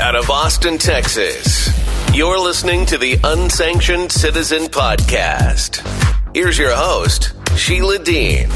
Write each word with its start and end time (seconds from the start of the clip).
out 0.00 0.14
of 0.14 0.28
Austin, 0.30 0.76
Texas. 0.76 1.70
You're 2.14 2.38
listening 2.38 2.84
to 2.86 2.98
the 2.98 3.18
Unsanctioned 3.24 4.12
Citizen 4.12 4.64
Podcast. 4.64 5.80
Here's 6.34 6.58
your 6.58 6.74
host, 6.74 7.32
Sheila 7.56 7.98
Dean. 7.98 8.48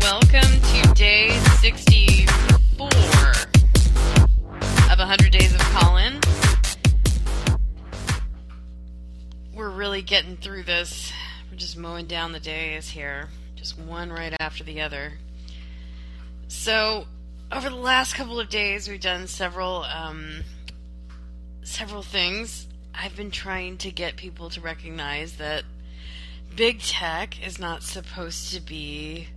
Welcome 0.00 0.60
to 0.60 0.92
day 0.94 1.30
64 1.60 2.88
of 4.90 4.98
100 4.98 5.30
Days 5.30 5.54
of 5.54 5.60
Callin. 5.60 6.18
We're 9.54 9.70
really 9.70 10.02
getting 10.02 10.36
through 10.36 10.64
this. 10.64 11.12
We're 11.50 11.58
just 11.58 11.76
mowing 11.76 12.06
down 12.06 12.32
the 12.32 12.40
days 12.40 12.88
here, 12.88 13.28
just 13.54 13.78
one 13.78 14.10
right 14.10 14.34
after 14.40 14.64
the 14.64 14.80
other. 14.80 15.12
So, 16.48 17.06
over 17.54 17.70
the 17.70 17.76
last 17.76 18.14
couple 18.14 18.40
of 18.40 18.48
days, 18.48 18.88
we've 18.88 19.00
done 19.00 19.28
several 19.28 19.84
um, 19.84 20.42
several 21.62 22.02
things. 22.02 22.66
I've 22.92 23.16
been 23.16 23.30
trying 23.30 23.78
to 23.78 23.90
get 23.90 24.16
people 24.16 24.50
to 24.50 24.60
recognize 24.60 25.36
that 25.36 25.62
big 26.56 26.80
tech 26.80 27.44
is 27.46 27.58
not 27.58 27.82
supposed 27.82 28.52
to 28.54 28.60
be 28.60 29.28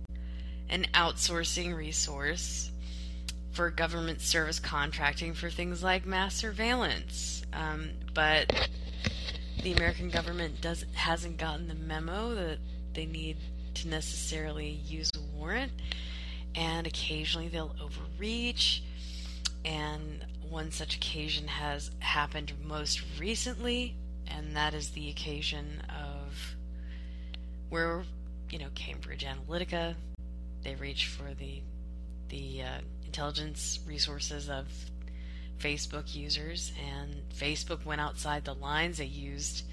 an 0.68 0.86
outsourcing 0.94 1.76
resource 1.76 2.70
for 3.52 3.70
government 3.70 4.20
service 4.20 4.58
contracting 4.58 5.32
for 5.34 5.48
things 5.48 5.82
like 5.82 6.04
mass 6.04 6.34
surveillance. 6.34 7.42
Um, 7.52 7.90
but 8.14 8.68
the 9.62 9.72
American 9.72 10.10
government 10.10 10.60
doesn't 10.60 10.92
hasn't 10.94 11.38
gotten 11.38 11.68
the 11.68 11.74
memo 11.74 12.34
that 12.34 12.58
they 12.94 13.06
need 13.06 13.36
to 13.74 13.88
necessarily 13.88 14.70
use 14.70 15.10
a 15.14 15.36
warrant, 15.36 15.70
and 16.58 16.88
occasionally 16.88 17.46
they'll 17.48 17.74
overreach. 17.80 18.82
And 19.64 20.24
one 20.50 20.72
such 20.72 20.96
occasion 20.96 21.46
has 21.46 21.90
happened 22.00 22.52
most 22.64 23.00
recently, 23.18 23.94
and 24.26 24.56
that 24.56 24.74
is 24.74 24.90
the 24.90 25.08
occasion 25.08 25.82
of 25.88 26.56
where 27.70 28.02
you 28.50 28.58
know 28.58 28.68
Cambridge 28.74 29.24
Analytica 29.24 29.94
they 30.64 30.74
reached 30.74 31.06
for 31.06 31.34
the 31.34 31.62
the 32.28 32.62
uh, 32.62 32.80
intelligence 33.06 33.78
resources 33.86 34.48
of 34.48 34.66
Facebook 35.60 36.14
users, 36.14 36.72
and 36.92 37.22
Facebook 37.36 37.84
went 37.84 38.00
outside 38.00 38.44
the 38.44 38.54
lines. 38.54 38.98
They 38.98 39.04
used 39.04 39.64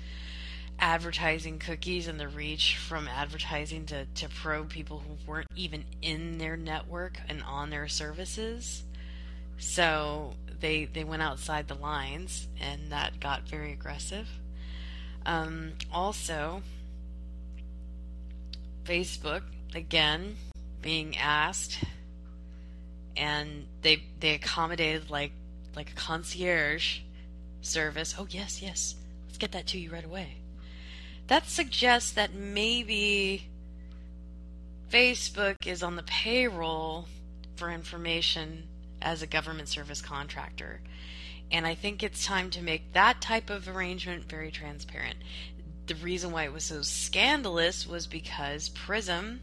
advertising 0.80 1.60
cookies 1.60 2.08
and 2.08 2.20
the 2.20 2.28
reach 2.28 2.78
from 2.78 3.08
advertising 3.08 3.86
to, 3.86 4.06
to 4.06 4.30
probe 4.30 4.70
people 4.70 5.00
who 5.00 5.16
weren't 5.30 5.48
even 5.56 5.86
in 6.02 6.38
their 6.38 6.58
network 6.58 7.18
and 7.30 7.42
on 7.44 7.70
their 7.70 7.88
services. 7.88 8.84
So 9.58 10.34
they 10.60 10.86
they 10.86 11.04
went 11.04 11.22
outside 11.22 11.68
the 11.68 11.76
lines, 11.76 12.48
and 12.60 12.92
that 12.92 13.20
got 13.20 13.48
very 13.48 13.72
aggressive. 13.72 14.28
Um, 15.26 15.74
also, 15.92 16.62
Facebook 18.84 19.44
again 19.74 20.36
being 20.82 21.18
asked, 21.18 21.84
and 23.16 23.66
they 23.82 24.04
they 24.20 24.34
accommodated 24.34 25.10
like 25.10 25.32
like 25.76 25.92
a 25.92 25.96
concierge 25.96 27.00
service. 27.62 28.16
Oh 28.18 28.28
yes, 28.30 28.62
yes, 28.62 28.96
let's 29.26 29.38
get 29.38 29.54
that 29.54 29.68
to 29.68 29.80
you 29.80 29.92
right 29.92 30.06
away. 30.06 30.38
That 31.28 31.48
suggests 31.48 32.12
that 32.12 32.34
maybe 32.34 33.48
Facebook 34.90 35.66
is 35.66 35.82
on 35.82 35.96
the 35.96 36.04
payroll 36.04 37.08
for 37.56 37.72
information 37.72 38.68
as 39.02 39.22
a 39.22 39.28
government 39.28 39.68
service 39.68 40.02
contractor. 40.02 40.82
And 41.52 41.66
I 41.66 41.76
think 41.76 42.04
it's 42.04 42.26
time 42.26 42.50
to 42.52 42.62
make 42.62 42.94
that 42.94 43.22
type 43.22 43.50
of 43.50 43.68
arrangement 43.68 44.30
very 44.30 44.52
transparent. 44.52 45.18
The 45.88 45.96
reason 45.96 46.32
why 46.32 46.44
it 46.44 46.54
was 46.54 46.64
so 46.64 46.82
scandalous 46.82 47.88
was 47.88 48.08
because 48.08 48.70
Prism 48.70 49.42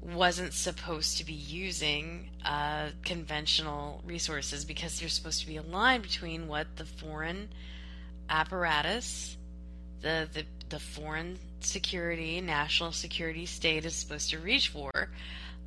wasn't 0.00 0.54
supposed 0.54 1.18
to 1.18 1.24
be 1.24 1.32
using 1.32 2.30
uh, 2.44 2.88
conventional 3.04 4.02
resources 4.06 4.64
because 4.64 4.98
there's 4.98 5.12
supposed 5.12 5.40
to 5.40 5.46
be 5.46 5.56
a 5.56 5.62
line 5.62 6.00
between 6.00 6.48
what 6.48 6.76
the 6.76 6.84
foreign 6.84 7.48
apparatus, 8.28 9.36
the, 10.00 10.28
the, 10.32 10.44
the 10.68 10.78
foreign 10.78 11.38
security, 11.60 12.40
national 12.40 12.92
security 12.92 13.46
state 13.46 13.84
is 13.84 13.94
supposed 13.94 14.30
to 14.30 14.38
reach 14.38 14.68
for. 14.68 14.90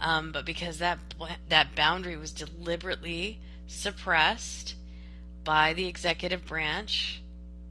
Um, 0.01 0.31
but 0.31 0.45
because 0.45 0.79
that 0.79 0.99
that 1.49 1.75
boundary 1.75 2.17
was 2.17 2.31
deliberately 2.31 3.39
suppressed 3.67 4.75
by 5.43 5.73
the 5.73 5.87
executive 5.87 6.45
branch, 6.45 7.21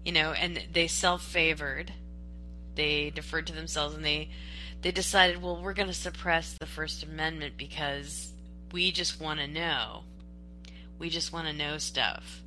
you 0.05 0.13
know, 0.13 0.33
and 0.33 0.67
they 0.73 0.87
self-favored, 0.87 1.93
they 2.75 3.11
deferred 3.11 3.47
to 3.49 3.53
themselves, 3.53 3.95
and 3.95 4.05
they 4.05 4.31
they 4.81 4.93
decided, 4.93 5.43
well, 5.43 5.61
we're 5.63 5.75
going 5.75 5.89
to 5.89 5.95
suppress 5.95 6.57
the 6.59 6.67
First 6.67 7.05
Amendment 7.05 7.55
because 7.57 8.33
we 8.73 8.91
just 8.91 9.21
want 9.21 9.39
to 9.41 9.47
know. 9.47 10.05
We 10.99 11.11
just 11.11 11.33
want 11.33 11.47
to 11.49 11.53
know 11.53 11.79
stuff. 11.79 12.43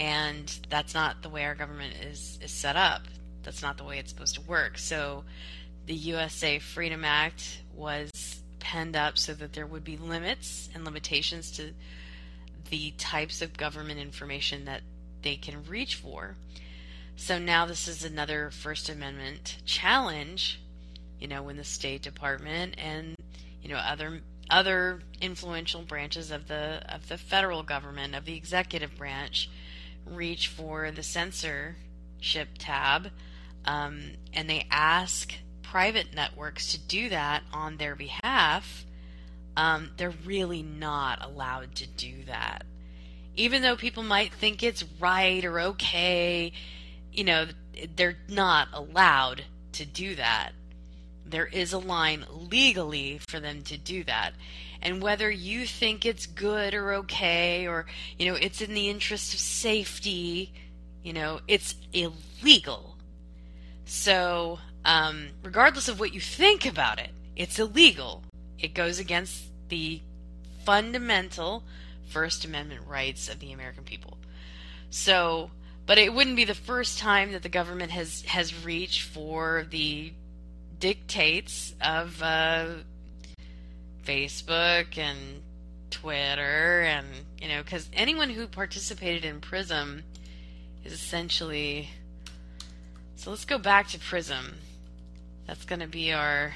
And 0.00 0.52
that's 0.70 0.94
not 0.94 1.22
the 1.22 1.28
way 1.28 1.44
our 1.44 1.54
government 1.54 1.94
is, 2.02 2.38
is 2.42 2.50
set 2.50 2.74
up. 2.74 3.02
That's 3.42 3.62
not 3.62 3.76
the 3.76 3.84
way 3.84 3.98
it's 3.98 4.10
supposed 4.10 4.34
to 4.36 4.40
work. 4.40 4.78
So 4.78 5.24
the 5.86 5.94
USA 5.94 6.58
Freedom 6.58 7.04
Act 7.04 7.60
was 7.74 8.10
penned 8.58 8.96
up 8.96 9.18
so 9.18 9.34
that 9.34 9.52
there 9.52 9.66
would 9.66 9.84
be 9.84 9.96
limits 9.96 10.70
and 10.74 10.84
limitations 10.84 11.50
to 11.52 11.74
the 12.70 12.92
types 12.92 13.42
of 13.42 13.56
government 13.56 14.00
information 14.00 14.64
that 14.64 14.80
they 15.22 15.36
can 15.36 15.64
reach 15.64 15.96
for. 15.96 16.36
So 17.16 17.38
now 17.38 17.66
this 17.66 17.86
is 17.86 18.02
another 18.02 18.50
First 18.50 18.88
Amendment 18.88 19.58
challenge 19.66 20.60
you 21.20 21.28
know, 21.28 21.42
when 21.42 21.56
the 21.56 21.64
State 21.64 22.02
Department 22.02 22.74
and 22.78 23.14
you 23.62 23.68
know 23.68 23.76
other 23.76 24.22
other 24.48 25.02
influential 25.20 25.82
branches 25.82 26.30
of 26.30 26.48
the 26.48 26.82
of 26.88 27.08
the 27.08 27.18
federal 27.18 27.62
government 27.62 28.14
of 28.14 28.24
the 28.24 28.34
executive 28.36 28.96
branch 28.96 29.50
reach 30.06 30.48
for 30.48 30.90
the 30.90 31.02
censorship 31.02 32.48
tab, 32.58 33.10
um, 33.64 34.12
and 34.32 34.48
they 34.48 34.66
ask 34.70 35.34
private 35.62 36.14
networks 36.14 36.72
to 36.72 36.78
do 36.78 37.08
that 37.08 37.42
on 37.52 37.76
their 37.76 37.94
behalf. 37.94 38.84
Um, 39.56 39.90
they're 39.96 40.14
really 40.24 40.62
not 40.62 41.24
allowed 41.24 41.74
to 41.76 41.86
do 41.86 42.24
that. 42.26 42.64
Even 43.36 43.62
though 43.62 43.76
people 43.76 44.02
might 44.02 44.32
think 44.32 44.62
it's 44.62 44.84
right 44.98 45.44
or 45.44 45.60
okay, 45.60 46.52
you 47.12 47.24
know, 47.24 47.46
they're 47.96 48.18
not 48.28 48.68
allowed 48.72 49.44
to 49.72 49.86
do 49.86 50.14
that. 50.16 50.52
There 51.24 51.46
is 51.46 51.72
a 51.72 51.78
line 51.78 52.24
legally 52.30 53.20
for 53.28 53.38
them 53.38 53.62
to 53.62 53.78
do 53.78 54.02
that. 54.04 54.32
And 54.82 55.02
whether 55.02 55.30
you 55.30 55.66
think 55.66 56.06
it's 56.06 56.26
good 56.26 56.74
or 56.74 56.94
okay, 56.94 57.66
or, 57.66 57.86
you 58.18 58.26
know, 58.26 58.38
it's 58.40 58.60
in 58.60 58.74
the 58.74 58.88
interest 58.88 59.34
of 59.34 59.40
safety, 59.40 60.52
you 61.02 61.12
know, 61.12 61.40
it's 61.46 61.74
illegal. 61.92 62.96
So, 63.84 64.58
um, 64.84 65.28
regardless 65.42 65.88
of 65.88 66.00
what 66.00 66.14
you 66.14 66.20
think 66.20 66.64
about 66.64 66.98
it, 66.98 67.10
it's 67.36 67.58
illegal. 67.58 68.22
It 68.58 68.74
goes 68.74 68.98
against 68.98 69.44
the 69.68 70.00
fundamental 70.64 71.64
First 72.08 72.44
Amendment 72.44 72.86
rights 72.86 73.28
of 73.28 73.38
the 73.40 73.52
American 73.52 73.84
people. 73.84 74.18
So, 74.90 75.50
but 75.86 75.98
it 75.98 76.12
wouldn't 76.12 76.36
be 76.36 76.44
the 76.44 76.54
first 76.54 76.98
time 76.98 77.32
that 77.32 77.42
the 77.42 77.48
government 77.48 77.92
has 77.92 78.22
has 78.22 78.64
reached 78.64 79.02
for 79.02 79.66
the 79.70 80.12
dictates 80.78 81.74
of 81.80 82.20
uh, 82.22 82.66
Facebook 84.04 84.98
and 84.98 85.18
Twitter, 85.90 86.82
and 86.82 87.06
you 87.40 87.48
know, 87.48 87.62
because 87.62 87.88
anyone 87.92 88.30
who 88.30 88.46
participated 88.46 89.24
in 89.24 89.40
Prism 89.40 90.02
is 90.84 90.92
essentially. 90.92 91.90
So 93.16 93.30
let's 93.30 93.44
go 93.44 93.58
back 93.58 93.88
to 93.88 93.98
Prism. 93.98 94.54
That's 95.46 95.64
going 95.64 95.80
to 95.80 95.86
be 95.86 96.12
our. 96.12 96.52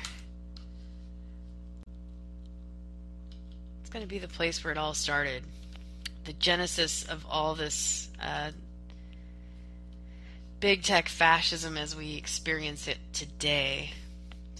It's 3.80 3.90
going 3.90 4.02
to 4.02 4.08
be 4.08 4.18
the 4.18 4.28
place 4.28 4.62
where 4.64 4.72
it 4.72 4.78
all 4.78 4.94
started. 4.94 5.42
The 6.24 6.32
genesis 6.32 7.04
of 7.04 7.26
all 7.28 7.54
this 7.54 8.08
uh, 8.22 8.52
big 10.60 10.82
tech 10.82 11.08
fascism 11.08 11.76
as 11.76 11.94
we 11.94 12.16
experience 12.16 12.88
it 12.88 12.98
today 13.12 13.90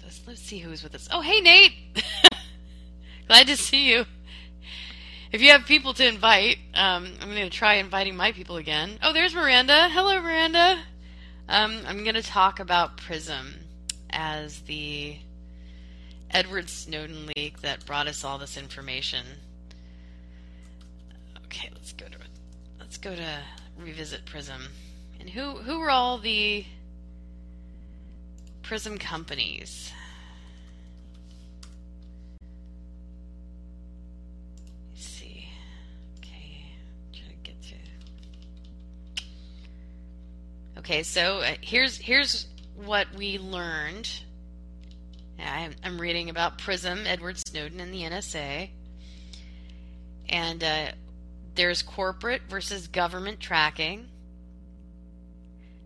let's, 0.05 0.21
let's 0.27 0.41
see 0.41 0.59
who's 0.59 0.83
with 0.83 0.95
us. 0.95 1.09
Oh, 1.13 1.21
hey, 1.21 1.41
Nate. 1.41 1.73
Glad 3.27 3.47
to 3.47 3.57
see 3.57 3.91
you. 3.91 4.05
If 5.33 5.41
you 5.41 5.51
have 5.51 5.65
people 5.65 5.95
to 5.95 6.07
invite, 6.07 6.59
um, 6.75 7.09
I'm 7.21 7.31
going 7.31 7.49
to 7.49 7.51
try 7.51 7.75
inviting 7.75 8.17
my 8.17 8.33
people 8.33 8.57
again. 8.57 8.99
Oh, 9.03 9.15
there's 9.15 9.35
Miranda. 9.35 9.89
Hello, 9.91 10.21
Miranda. 10.21 10.79
Um, 11.49 11.81
I'm 11.87 12.03
going 12.05 12.15
to 12.17 12.23
talk 12.23 12.61
about 12.61 12.99
Prism 12.99 13.55
as 14.11 14.61
the 14.61 15.17
Edward 16.31 16.69
Snowden 16.69 17.31
leak 17.35 17.63
that 17.63 17.87
brought 17.87 18.09
us 18.09 18.25
all 18.25 18.37
this 18.39 18.59
information. 18.59 19.25
okay, 21.47 21.71
let's 21.73 21.95
go 21.95 22.07
to 22.07 22.19
let's 22.79 22.99
go 22.99 23.17
to 23.17 23.39
revisit 23.79 24.27
Prism. 24.27 24.69
And 25.19 25.31
who 25.31 25.57
who 25.59 25.79
were 25.79 25.91
all 25.91 26.19
the 26.19 26.67
Prism 28.63 28.99
companies? 28.99 29.93
Okay, 40.85 41.03
so 41.03 41.39
uh, 41.39 41.55
here's 41.63 41.97
here's 41.97 42.47
what 42.77 43.07
we 43.17 43.39
learned. 43.39 44.07
I'm, 45.39 45.73
I'm 45.83 45.99
reading 45.99 46.29
about 46.29 46.59
Prism, 46.59 47.07
Edward 47.07 47.39
Snowden, 47.39 47.81
and 47.81 47.91
the 47.91 48.03
NSA. 48.03 48.69
And 50.29 50.63
uh, 50.63 50.89
there's 51.55 51.81
corporate 51.81 52.43
versus 52.51 52.87
government 52.87 53.41
tracking. 53.41 54.09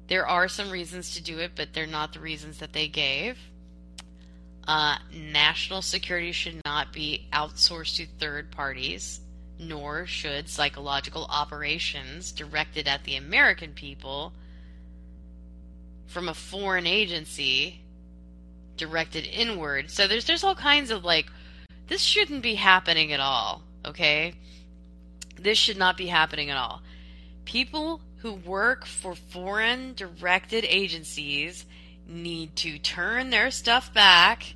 There 0.09 0.27
are 0.27 0.49
some 0.49 0.69
reasons 0.69 1.15
to 1.15 1.23
do 1.23 1.39
it, 1.39 1.53
but 1.55 1.73
they're 1.73 1.87
not 1.87 2.13
the 2.13 2.19
reasons 2.19 2.59
that 2.59 2.73
they 2.73 2.89
gave. 2.89 3.39
Uh, 4.67 4.97
national 5.15 5.83
security 5.83 6.33
should 6.33 6.61
not 6.65 6.93
be 6.93 7.29
outsourced 7.33 7.99
to 7.99 8.07
third 8.19 8.51
parties, 8.51 9.21
nor 9.61 10.07
should 10.07 10.49
psychological 10.49 11.25
operations 11.31 12.33
directed 12.33 12.89
at 12.89 13.05
the 13.05 13.15
American 13.15 13.73
people 13.75 14.33
from 16.09 16.29
a 16.29 16.35
foreign 16.35 16.87
agency 16.87 17.81
directed 18.77 19.27
inward. 19.27 19.91
So 19.91 20.09
there's 20.09 20.25
there's 20.25 20.45
all 20.45 20.55
kinds 20.55 20.91
of 20.91 21.05
like 21.05 21.27
this 21.87 22.03
shouldn't 22.03 22.43
be 22.43 22.55
happening 22.55 23.13
at 23.13 23.21
all, 23.21 23.63
okay? 23.85 24.35
This 25.41 25.57
should 25.57 25.77
not 25.77 25.97
be 25.97 26.07
happening 26.07 26.51
at 26.51 26.57
all. 26.57 26.83
People 27.45 28.01
who 28.19 28.33
work 28.35 28.85
for 28.85 29.15
foreign 29.15 29.95
directed 29.95 30.65
agencies 30.69 31.65
need 32.07 32.57
to 32.57 32.79
turn 32.79 33.31
their 33.31 33.51
stuff 33.51 33.93
back 33.95 34.55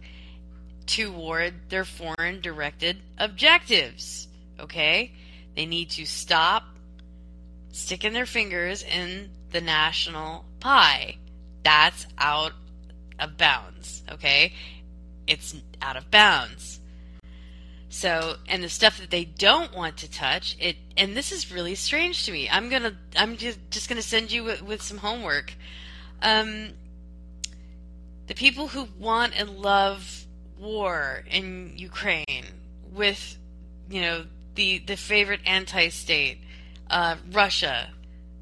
toward 0.87 1.55
their 1.71 1.85
foreign 1.85 2.41
directed 2.41 2.99
objectives. 3.19 4.29
Okay? 4.59 5.13
They 5.55 5.67
need 5.67 5.91
to 5.91 6.07
stop 6.07 6.65
sticking 7.73 8.13
their 8.13 8.27
fingers 8.27 8.83
in 8.83 9.31
the 9.51 9.61
national 9.61 10.45
pie. 10.61 11.17
That's 11.63 12.07
out 12.19 12.53
of 13.19 13.37
bounds. 13.37 14.03
Okay? 14.11 14.53
It's 15.27 15.55
out 15.81 15.97
of 15.97 16.11
bounds. 16.11 16.81
So, 17.89 18.37
and 18.49 18.65
the 18.65 18.71
stuff 18.71 18.99
that 18.99 19.11
they 19.11 19.25
don't 19.27 19.77
want 19.77 19.99
to 19.99 20.11
touch, 20.11 20.57
it, 20.59 20.77
and 20.97 21.15
this 21.15 21.31
is 21.31 21.53
really 21.53 21.75
strange 21.75 22.25
to 22.25 22.33
me. 22.33 22.49
I'm 22.51 22.71
gonna, 22.71 22.97
I'm 23.17 23.37
just, 23.37 23.59
just 23.71 23.89
gonna 23.89 24.01
send 24.01 24.33
you 24.33 24.45
with, 24.45 24.63
with 24.63 24.81
some 24.81 24.97
homework. 24.97 25.53
Um, 26.23 26.71
the 28.29 28.35
people 28.35 28.69
who 28.69 28.89
want 28.99 29.39
and 29.39 29.59
love 29.59 30.25
war 30.59 31.23
in 31.31 31.75
Ukraine 31.77 32.47
with, 32.91 33.37
you 33.91 34.01
know, 34.01 34.25
the, 34.55 34.79
the 34.79 34.97
favorite 34.97 35.41
anti-state, 35.45 36.39
uh, 36.89 37.17
Russia, 37.31 37.91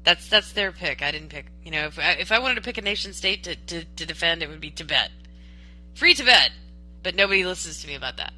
that's, 0.03 0.27
that's 0.29 0.53
their 0.53 0.71
pick. 0.71 1.01
I 1.01 1.11
didn't 1.11 1.29
pick, 1.29 1.47
you 1.63 1.71
know, 1.71 1.85
if 1.85 1.99
I, 1.99 2.11
if 2.13 2.31
I 2.31 2.39
wanted 2.39 2.55
to 2.55 2.61
pick 2.61 2.77
a 2.77 2.81
nation 2.81 3.13
state 3.13 3.43
to, 3.43 3.55
to, 3.55 3.83
to 3.83 4.05
defend, 4.05 4.41
it 4.41 4.49
would 4.49 4.61
be 4.61 4.71
Tibet. 4.71 5.11
Free 5.93 6.13
Tibet! 6.13 6.51
But 7.03 7.15
nobody 7.15 7.45
listens 7.45 7.81
to 7.81 7.87
me 7.87 7.95
about 7.95 8.17
that. 8.17 8.33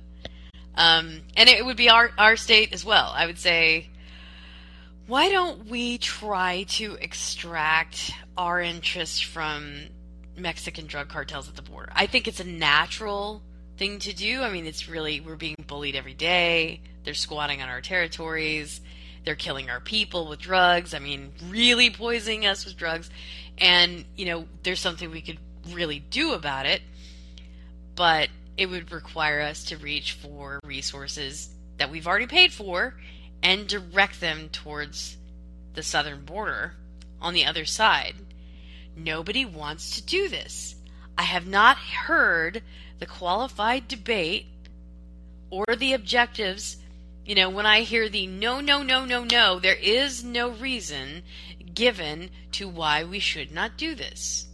Um, 0.75 1.21
and 1.35 1.49
it 1.49 1.65
would 1.65 1.77
be 1.77 1.89
our, 1.89 2.11
our 2.17 2.35
state 2.35 2.73
as 2.73 2.83
well. 2.83 3.11
I 3.15 3.25
would 3.25 3.37
say, 3.37 3.89
why 5.05 5.29
don't 5.29 5.67
we 5.67 5.97
try 5.97 6.63
to 6.69 6.95
extract 6.95 8.11
our 8.37 8.61
interests 8.61 9.19
from 9.19 9.89
Mexican 10.37 10.87
drug 10.87 11.09
cartels 11.09 11.49
at 11.49 11.55
the 11.55 11.61
border? 11.61 11.91
I 11.93 12.07
think 12.07 12.27
it's 12.27 12.39
a 12.39 12.45
natural 12.45 13.41
thing 13.77 13.99
to 13.99 14.13
do. 14.13 14.41
I 14.41 14.49
mean, 14.49 14.65
it's 14.65 14.87
really, 14.87 15.19
we're 15.19 15.35
being 15.35 15.57
bullied 15.67 15.95
every 15.95 16.13
day. 16.13 16.81
They're 17.03 17.13
squatting 17.13 17.61
on 17.61 17.67
our 17.67 17.81
territories. 17.81 18.79
They're 19.23 19.35
killing 19.35 19.69
our 19.69 19.79
people 19.79 20.27
with 20.27 20.39
drugs. 20.39 20.93
I 20.93 20.99
mean, 20.99 21.31
really 21.49 21.89
poisoning 21.89 22.45
us 22.45 22.65
with 22.65 22.77
drugs. 22.77 23.09
And, 23.57 24.05
you 24.15 24.25
know, 24.25 24.45
there's 24.63 24.79
something 24.79 25.11
we 25.11 25.21
could 25.21 25.39
really 25.71 25.99
do 25.99 26.33
about 26.33 26.65
it. 26.65 26.81
But 27.95 28.29
it 28.57 28.67
would 28.67 28.91
require 28.91 29.41
us 29.41 29.63
to 29.65 29.77
reach 29.77 30.13
for 30.13 30.59
resources 30.65 31.49
that 31.77 31.89
we've 31.89 32.07
already 32.07 32.27
paid 32.27 32.51
for 32.51 32.95
and 33.41 33.67
direct 33.67 34.21
them 34.21 34.49
towards 34.49 35.17
the 35.73 35.83
southern 35.83 36.23
border 36.25 36.73
on 37.21 37.33
the 37.33 37.45
other 37.45 37.65
side. 37.65 38.15
Nobody 38.95 39.43
wants 39.43 39.95
to 39.95 40.03
do 40.03 40.29
this. 40.29 40.75
I 41.17 41.23
have 41.23 41.47
not 41.47 41.77
heard 41.77 42.61
the 42.99 43.05
qualified 43.05 43.87
debate 43.87 44.47
or 45.49 45.65
the 45.75 45.93
objectives. 45.93 46.77
You 47.25 47.35
know, 47.35 47.49
when 47.49 47.65
I 47.65 47.81
hear 47.81 48.09
the 48.09 48.27
no, 48.27 48.59
no, 48.59 48.83
no, 48.83 49.05
no, 49.05 49.23
no, 49.23 49.59
there 49.59 49.75
is 49.75 50.23
no 50.23 50.49
reason 50.49 51.23
given 51.73 52.29
to 52.53 52.67
why 52.67 53.03
we 53.03 53.19
should 53.19 53.51
not 53.51 53.77
do 53.77 53.95
this. 53.95 54.47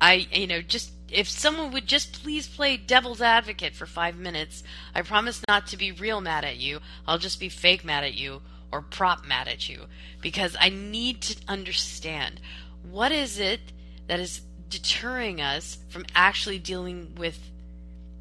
I, 0.00 0.28
you 0.32 0.46
know, 0.46 0.62
just 0.62 0.92
if 1.10 1.28
someone 1.28 1.72
would 1.72 1.86
just 1.86 2.22
please 2.22 2.46
play 2.46 2.76
devil's 2.76 3.20
advocate 3.20 3.74
for 3.74 3.86
five 3.86 4.16
minutes, 4.16 4.62
I 4.94 5.02
promise 5.02 5.42
not 5.48 5.66
to 5.68 5.76
be 5.76 5.90
real 5.90 6.20
mad 6.20 6.44
at 6.44 6.58
you. 6.58 6.80
I'll 7.06 7.18
just 7.18 7.40
be 7.40 7.48
fake 7.48 7.84
mad 7.84 8.04
at 8.04 8.14
you 8.14 8.42
or 8.70 8.82
prop 8.82 9.26
mad 9.26 9.48
at 9.48 9.68
you 9.68 9.86
because 10.20 10.56
I 10.60 10.68
need 10.68 11.22
to 11.22 11.36
understand 11.48 12.40
what 12.82 13.10
is 13.12 13.38
it 13.38 13.60
that 14.06 14.20
is 14.20 14.42
deterring 14.68 15.40
us 15.40 15.78
from 15.88 16.04
actually 16.14 16.58
dealing 16.58 17.14
with 17.16 17.38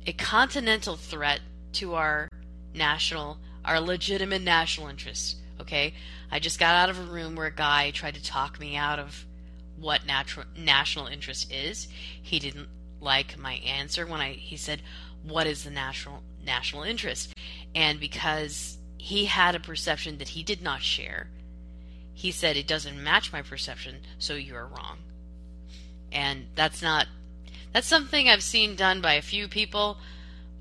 a 0.05 0.13
continental 0.13 0.95
threat 0.95 1.41
to 1.73 1.95
our 1.95 2.29
national, 2.73 3.37
our 3.67 3.79
legitimate 3.79 4.41
national 4.41 4.87
interests. 4.87 5.35
Okay, 5.59 5.93
I 6.31 6.39
just 6.39 6.59
got 6.59 6.75
out 6.75 6.89
of 6.89 6.99
a 6.99 7.11
room 7.11 7.35
where 7.35 7.47
a 7.47 7.51
guy 7.51 7.91
tried 7.91 8.15
to 8.15 8.23
talk 8.23 8.59
me 8.59 8.75
out 8.75 8.99
of 8.99 9.25
what 9.77 10.05
natural 10.05 10.45
national 10.57 11.07
interest 11.07 11.51
is. 11.51 11.87
He 12.21 12.39
didn't 12.39 12.69
like 12.99 13.37
my 13.37 13.53
answer 13.55 14.07
when 14.07 14.21
I 14.21 14.31
he 14.33 14.57
said, 14.57 14.81
"What 15.23 15.45
is 15.45 15.63
the 15.63 15.69
national 15.69 16.23
national 16.43 16.83
interest?" 16.83 17.33
And 17.75 17.99
because 17.99 18.77
he 18.97 19.25
had 19.25 19.55
a 19.55 19.59
perception 19.59 20.17
that 20.17 20.29
he 20.29 20.43
did 20.43 20.61
not 20.61 20.81
share, 20.81 21.29
he 22.13 22.31
said 22.31 22.57
it 22.57 22.67
doesn't 22.67 23.03
match 23.03 23.31
my 23.31 23.41
perception, 23.41 24.01
so 24.17 24.33
you're 24.33 24.65
wrong. 24.65 24.99
And 26.11 26.47
that's 26.55 26.81
not 26.81 27.07
that's 27.73 27.87
something 27.87 28.29
I've 28.29 28.43
seen 28.43 28.75
done 28.75 29.01
by 29.01 29.13
a 29.13 29.21
few 29.21 29.47
people, 29.47 29.97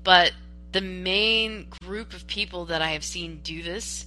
but 0.03 0.33
the 0.71 0.81
main 0.81 1.67
group 1.83 2.13
of 2.13 2.27
people 2.27 2.65
that 2.65 2.81
I 2.81 2.89
have 2.89 3.03
seen 3.03 3.39
do 3.43 3.63
this, 3.63 4.05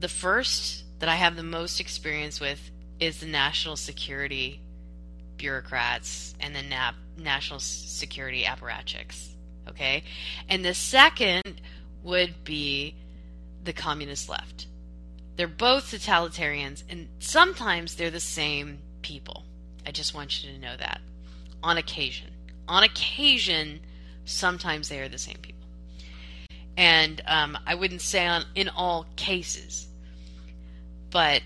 the 0.00 0.08
first 0.08 0.84
that 0.98 1.08
I 1.08 1.16
have 1.16 1.36
the 1.36 1.42
most 1.42 1.80
experience 1.80 2.40
with 2.40 2.70
is 3.00 3.20
the 3.20 3.26
national 3.26 3.76
security 3.76 4.60
bureaucrats 5.36 6.34
and 6.40 6.54
the 6.54 6.62
national 7.18 7.60
security 7.60 8.44
apparatchiks. 8.44 9.28
Okay? 9.68 10.04
And 10.48 10.64
the 10.64 10.74
second 10.74 11.60
would 12.02 12.44
be 12.44 12.94
the 13.64 13.72
communist 13.72 14.28
left. 14.28 14.66
They're 15.36 15.48
both 15.48 15.90
totalitarians, 15.90 16.82
and 16.88 17.08
sometimes 17.18 17.96
they're 17.96 18.10
the 18.10 18.20
same 18.20 18.78
people. 19.02 19.44
I 19.86 19.90
just 19.90 20.14
want 20.14 20.42
you 20.42 20.52
to 20.52 20.58
know 20.58 20.76
that. 20.78 21.00
On 21.62 21.76
occasion. 21.76 22.28
On 22.68 22.82
occasion, 22.82 23.80
sometimes 24.26 24.88
they 24.88 25.00
are 25.00 25.08
the 25.08 25.18
same 25.18 25.38
people. 25.40 25.66
And 26.76 27.22
um, 27.26 27.56
I 27.66 27.74
wouldn't 27.74 28.02
say 28.02 28.26
on 28.26 28.44
in 28.54 28.68
all 28.68 29.06
cases, 29.16 29.86
but 31.10 31.40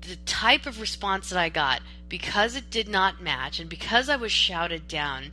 the 0.00 0.16
type 0.24 0.64
of 0.64 0.80
response 0.80 1.28
that 1.30 1.38
I 1.38 1.50
got, 1.50 1.82
because 2.08 2.56
it 2.56 2.70
did 2.70 2.88
not 2.88 3.22
match 3.22 3.60
and 3.60 3.68
because 3.68 4.08
I 4.08 4.16
was 4.16 4.32
shouted 4.32 4.88
down, 4.88 5.32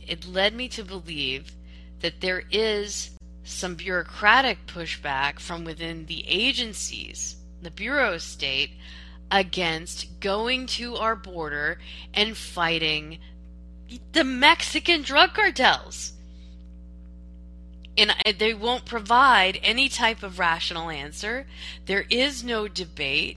it 0.00 0.26
led 0.26 0.54
me 0.54 0.68
to 0.70 0.84
believe 0.84 1.52
that 2.00 2.20
there 2.20 2.42
is 2.50 3.10
some 3.44 3.74
bureaucratic 3.74 4.66
pushback 4.66 5.38
from 5.38 5.64
within 5.64 6.06
the 6.06 6.24
agencies, 6.26 7.36
the 7.60 7.70
Bureau 7.70 8.14
of 8.14 8.22
State, 8.22 8.70
against 9.30 10.20
going 10.20 10.66
to 10.66 10.96
our 10.96 11.16
border 11.16 11.78
and 12.12 12.36
fighting 12.36 13.18
the 14.12 14.24
Mexican 14.24 15.02
drug 15.02 15.34
cartels. 15.34 16.12
And 17.96 18.14
they 18.38 18.54
won't 18.54 18.86
provide 18.86 19.60
any 19.62 19.88
type 19.88 20.22
of 20.22 20.38
rational 20.38 20.88
answer. 20.88 21.46
There 21.84 22.06
is 22.08 22.42
no 22.42 22.66
debate 22.66 23.36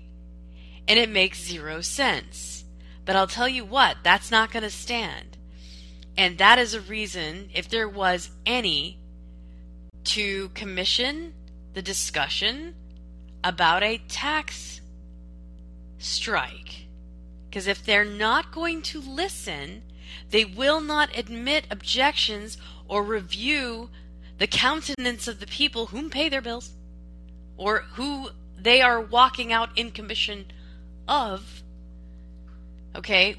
and 0.87 0.99
it 0.99 1.09
makes 1.09 1.43
zero 1.43 1.81
sense. 1.81 2.63
But 3.03 3.15
I'll 3.15 3.27
tell 3.27 3.49
you 3.49 3.65
what, 3.65 3.97
that's 4.03 4.31
not 4.31 4.51
going 4.51 4.63
to 4.63 4.69
stand. 4.69 5.37
And 6.17 6.37
that 6.37 6.59
is 6.59 6.73
a 6.73 6.81
reason, 6.81 7.49
if 7.53 7.69
there 7.69 7.89
was 7.89 8.29
any, 8.45 8.99
to 10.05 10.49
commission 10.49 11.33
the 11.73 11.81
discussion 11.81 12.75
about 13.43 13.83
a 13.83 13.97
tax 14.07 14.81
strike. 15.97 16.87
Because 17.49 17.67
if 17.67 17.83
they're 17.85 18.05
not 18.05 18.51
going 18.51 18.81
to 18.83 19.01
listen, 19.01 19.83
they 20.29 20.45
will 20.45 20.81
not 20.81 21.15
admit 21.17 21.65
objections 21.69 22.57
or 22.87 23.03
review 23.03 23.89
the 24.37 24.47
countenance 24.47 25.27
of 25.27 25.39
the 25.39 25.47
people 25.47 25.87
whom 25.87 26.09
pay 26.09 26.29
their 26.29 26.41
bills 26.41 26.71
or 27.57 27.81
who 27.93 28.29
they 28.57 28.81
are 28.81 28.99
walking 28.99 29.53
out 29.53 29.69
in 29.77 29.91
commission 29.91 30.45
of. 31.07 31.63
Okay, 32.95 33.35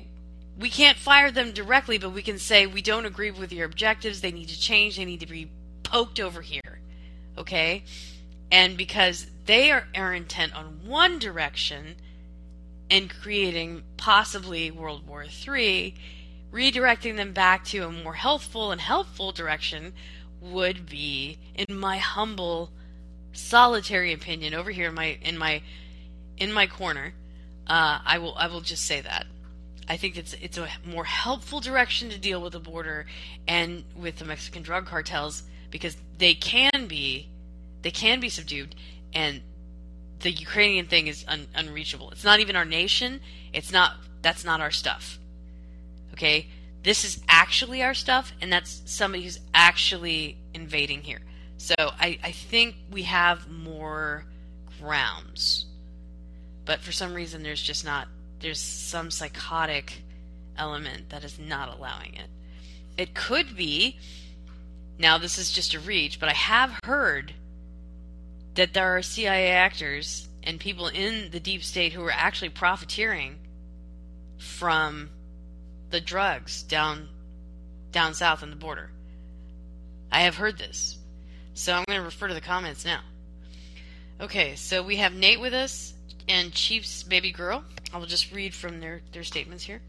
we 0.58 0.70
can't 0.70 0.96
fire 0.96 1.30
them 1.30 1.52
directly, 1.52 1.98
but 1.98 2.10
we 2.10 2.22
can 2.22 2.38
say 2.38 2.66
we 2.66 2.82
don't 2.82 3.06
agree 3.06 3.30
with 3.30 3.52
your 3.52 3.66
objectives. 3.66 4.20
They 4.20 4.32
need 4.32 4.48
to 4.48 4.58
change. 4.58 4.96
They 4.96 5.04
need 5.04 5.20
to 5.20 5.26
be 5.26 5.50
poked 5.82 6.20
over 6.20 6.42
here. 6.42 6.80
Okay, 7.38 7.84
and 8.50 8.76
because 8.76 9.26
they 9.44 9.70
are, 9.70 9.86
are 9.94 10.14
intent 10.14 10.54
on 10.54 10.80
one 10.86 11.18
direction 11.18 11.96
and 12.90 13.10
creating 13.10 13.82
possibly 13.96 14.70
World 14.70 15.06
War 15.06 15.24
III, 15.24 15.94
redirecting 16.56 17.16
them 17.16 17.32
back 17.32 17.64
to 17.66 17.86
a 17.86 17.92
more 17.92 18.14
healthful 18.14 18.72
and 18.72 18.80
helpful 18.80 19.30
direction 19.30 19.92
would 20.40 20.86
be, 20.86 21.38
in 21.54 21.76
my 21.76 21.98
humble, 21.98 22.70
solitary 23.32 24.12
opinion, 24.12 24.54
over 24.54 24.70
here 24.70 24.88
in 24.88 24.94
my 24.94 25.18
in 25.22 25.36
my 25.36 25.62
in 26.38 26.52
my 26.52 26.66
corner. 26.66 27.12
Uh, 27.66 27.98
I 28.04 28.18
will 28.18 28.34
I 28.36 28.46
will 28.46 28.62
just 28.62 28.84
say 28.84 29.00
that. 29.00 29.26
I 29.88 29.96
think 29.96 30.16
it's 30.16 30.34
it's 30.34 30.58
a 30.58 30.68
more 30.84 31.04
helpful 31.04 31.60
direction 31.60 32.08
to 32.10 32.18
deal 32.18 32.40
with 32.40 32.52
the 32.54 32.60
border 32.60 33.06
and 33.46 33.84
with 33.94 34.16
the 34.16 34.24
Mexican 34.24 34.62
drug 34.62 34.86
cartels 34.86 35.42
because 35.70 35.96
they 36.18 36.34
can 36.34 36.86
be 36.86 37.28
they 37.82 37.90
can 37.90 38.18
be 38.18 38.28
subdued 38.28 38.74
and 39.12 39.42
the 40.20 40.30
Ukrainian 40.30 40.86
thing 40.86 41.06
is 41.06 41.24
un, 41.28 41.46
unreachable. 41.54 42.10
It's 42.10 42.24
not 42.24 42.40
even 42.40 42.56
our 42.56 42.64
nation. 42.64 43.20
It's 43.52 43.70
not 43.70 43.92
that's 44.22 44.44
not 44.44 44.60
our 44.60 44.70
stuff. 44.70 45.18
Okay? 46.16 46.48
This 46.82 47.04
is 47.04 47.20
actually 47.28 47.82
our 47.82 47.94
stuff 47.94 48.32
and 48.40 48.52
that's 48.52 48.82
somebody 48.86 49.24
who's 49.24 49.40
actually 49.54 50.38
invading 50.54 51.02
here. 51.02 51.20
So 51.58 51.74
I, 51.78 52.18
I 52.22 52.32
think 52.32 52.76
we 52.90 53.02
have 53.02 53.50
more 53.50 54.24
grounds. 54.80 55.66
But 56.64 56.80
for 56.80 56.92
some 56.92 57.14
reason 57.14 57.42
there's 57.42 57.62
just 57.62 57.84
not 57.84 58.08
there's 58.40 58.60
some 58.60 59.10
psychotic 59.10 60.02
element 60.58 61.10
that 61.10 61.24
is 61.24 61.38
not 61.38 61.76
allowing 61.76 62.14
it. 62.14 62.28
It 62.96 63.14
could 63.14 63.56
be, 63.56 63.98
now 64.98 65.18
this 65.18 65.38
is 65.38 65.52
just 65.52 65.74
a 65.74 65.80
reach, 65.80 66.20
but 66.20 66.28
I 66.28 66.34
have 66.34 66.78
heard 66.84 67.34
that 68.54 68.72
there 68.72 68.96
are 68.96 69.02
CIA 69.02 69.50
actors 69.50 70.28
and 70.42 70.60
people 70.60 70.88
in 70.88 71.30
the 71.30 71.40
deep 71.40 71.62
state 71.62 71.92
who 71.92 72.02
are 72.04 72.12
actually 72.12 72.48
profiteering 72.48 73.38
from 74.38 75.10
the 75.90 76.00
drugs 76.00 76.62
down 76.62 77.08
down 77.92 78.14
south 78.14 78.42
on 78.42 78.50
the 78.50 78.56
border. 78.56 78.90
I 80.10 80.20
have 80.20 80.36
heard 80.36 80.58
this. 80.58 80.98
So 81.54 81.72
I'm 81.72 81.84
going 81.88 81.98
to 81.98 82.04
refer 82.04 82.28
to 82.28 82.34
the 82.34 82.40
comments 82.40 82.84
now. 82.84 83.00
Okay, 84.20 84.54
so 84.56 84.82
we 84.82 84.96
have 84.96 85.14
Nate 85.14 85.40
with 85.40 85.54
us 85.54 85.94
and 86.28 86.52
Chief's 86.52 87.02
baby 87.02 87.32
girl. 87.32 87.64
I 87.92 87.98
will 87.98 88.06
just 88.06 88.32
read 88.32 88.54
from 88.54 88.80
their, 88.80 89.00
their 89.12 89.24
statements 89.24 89.64
here. 89.64 89.80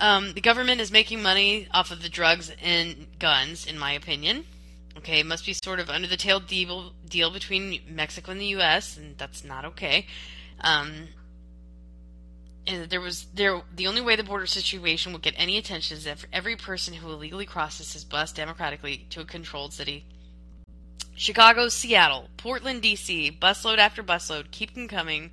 Um, 0.00 0.32
the 0.32 0.40
government 0.40 0.80
is 0.80 0.90
making 0.90 1.22
money 1.22 1.68
off 1.72 1.90
of 1.90 2.02
the 2.02 2.08
drugs 2.08 2.52
and 2.62 3.06
guns, 3.18 3.66
in 3.66 3.78
my 3.78 3.92
opinion. 3.92 4.44
Okay, 4.98 5.20
it 5.20 5.26
must 5.26 5.46
be 5.46 5.54
sort 5.64 5.78
of 5.78 5.88
under 5.88 6.08
the 6.08 6.16
tail 6.16 6.40
deal, 6.40 6.92
deal 7.08 7.30
between 7.30 7.80
Mexico 7.88 8.32
and 8.32 8.40
the 8.40 8.46
U.S., 8.46 8.96
and 8.96 9.16
that's 9.18 9.44
not 9.44 9.64
okay. 9.64 10.06
Um, 10.60 11.08
there 12.66 13.00
was 13.00 13.26
there 13.34 13.62
the 13.74 13.86
only 13.86 14.00
way 14.00 14.16
the 14.16 14.24
border 14.24 14.46
situation 14.46 15.12
will 15.12 15.20
get 15.20 15.34
any 15.36 15.56
attention 15.56 15.96
is 15.96 16.06
if 16.06 16.26
every 16.32 16.56
person 16.56 16.94
who 16.94 17.10
illegally 17.10 17.46
crosses 17.46 17.92
his 17.92 18.04
bus 18.04 18.32
democratically 18.32 19.06
to 19.10 19.20
a 19.20 19.24
controlled 19.24 19.72
city. 19.72 20.04
Chicago, 21.14 21.68
Seattle, 21.68 22.28
Portland, 22.36 22.82
D.C., 22.82 23.38
busload 23.40 23.78
after 23.78 24.02
busload, 24.02 24.50
keep 24.50 24.74
them 24.74 24.86
coming 24.86 25.30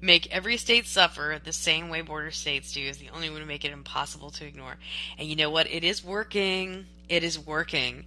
make 0.00 0.32
every 0.32 0.56
state 0.56 0.86
suffer 0.86 1.38
the 1.42 1.52
same 1.52 1.88
way 1.88 2.00
border 2.00 2.30
states 2.30 2.72
do 2.72 2.80
is 2.80 2.98
the 2.98 3.10
only 3.10 3.30
way 3.30 3.38
to 3.38 3.46
make 3.46 3.64
it 3.64 3.72
impossible 3.72 4.30
to 4.30 4.46
ignore. 4.46 4.76
And 5.18 5.28
you 5.28 5.36
know 5.36 5.50
what? 5.50 5.70
It 5.70 5.84
is 5.84 6.04
working. 6.04 6.86
It 7.08 7.22
is 7.22 7.38
working. 7.38 8.04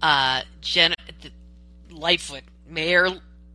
Uh, 0.00 0.42
Jen, 0.60 0.94
Lightfoot, 1.90 2.42
Mayor 2.68 3.08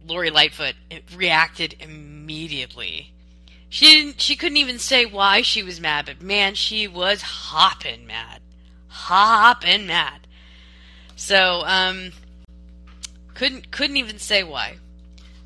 Lori 0.06 0.30
Lightfoot, 0.30 0.76
reacted 1.16 1.76
immediately. 1.80 3.14
She 3.70 3.88
didn't. 3.88 4.22
She 4.22 4.36
couldn't 4.36 4.58
even 4.58 4.80
say 4.80 5.06
why 5.06 5.42
she 5.42 5.64
was 5.64 5.82
mad, 5.82 6.06
but 6.06 6.22
man, 6.22 6.56
she 6.56 6.88
was 6.88 7.22
hopping 7.22 8.08
mad, 8.08 8.42
hopping 8.88 9.88
mad. 9.88 10.28
So, 11.16 11.64
um, 11.66 12.12
couldn't 13.34 13.72
couldn't 13.72 13.98
even 13.98 14.20
say 14.20 14.44
why. 14.44 14.78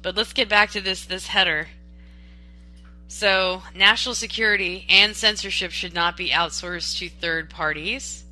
But 0.02 0.16
let's 0.16 0.34
get 0.34 0.50
back 0.50 0.72
to 0.72 0.82
this 0.82 1.06
this 1.06 1.28
header 1.28 1.68
so, 3.12 3.62
national 3.76 4.16
security 4.16 4.86
and 4.88 5.14
censorship 5.14 5.72
should 5.72 5.94
not 5.94 6.16
be 6.16 6.30
outsourced 6.30 6.98
to 7.00 7.10
third 7.10 7.50
parties, 7.50 8.24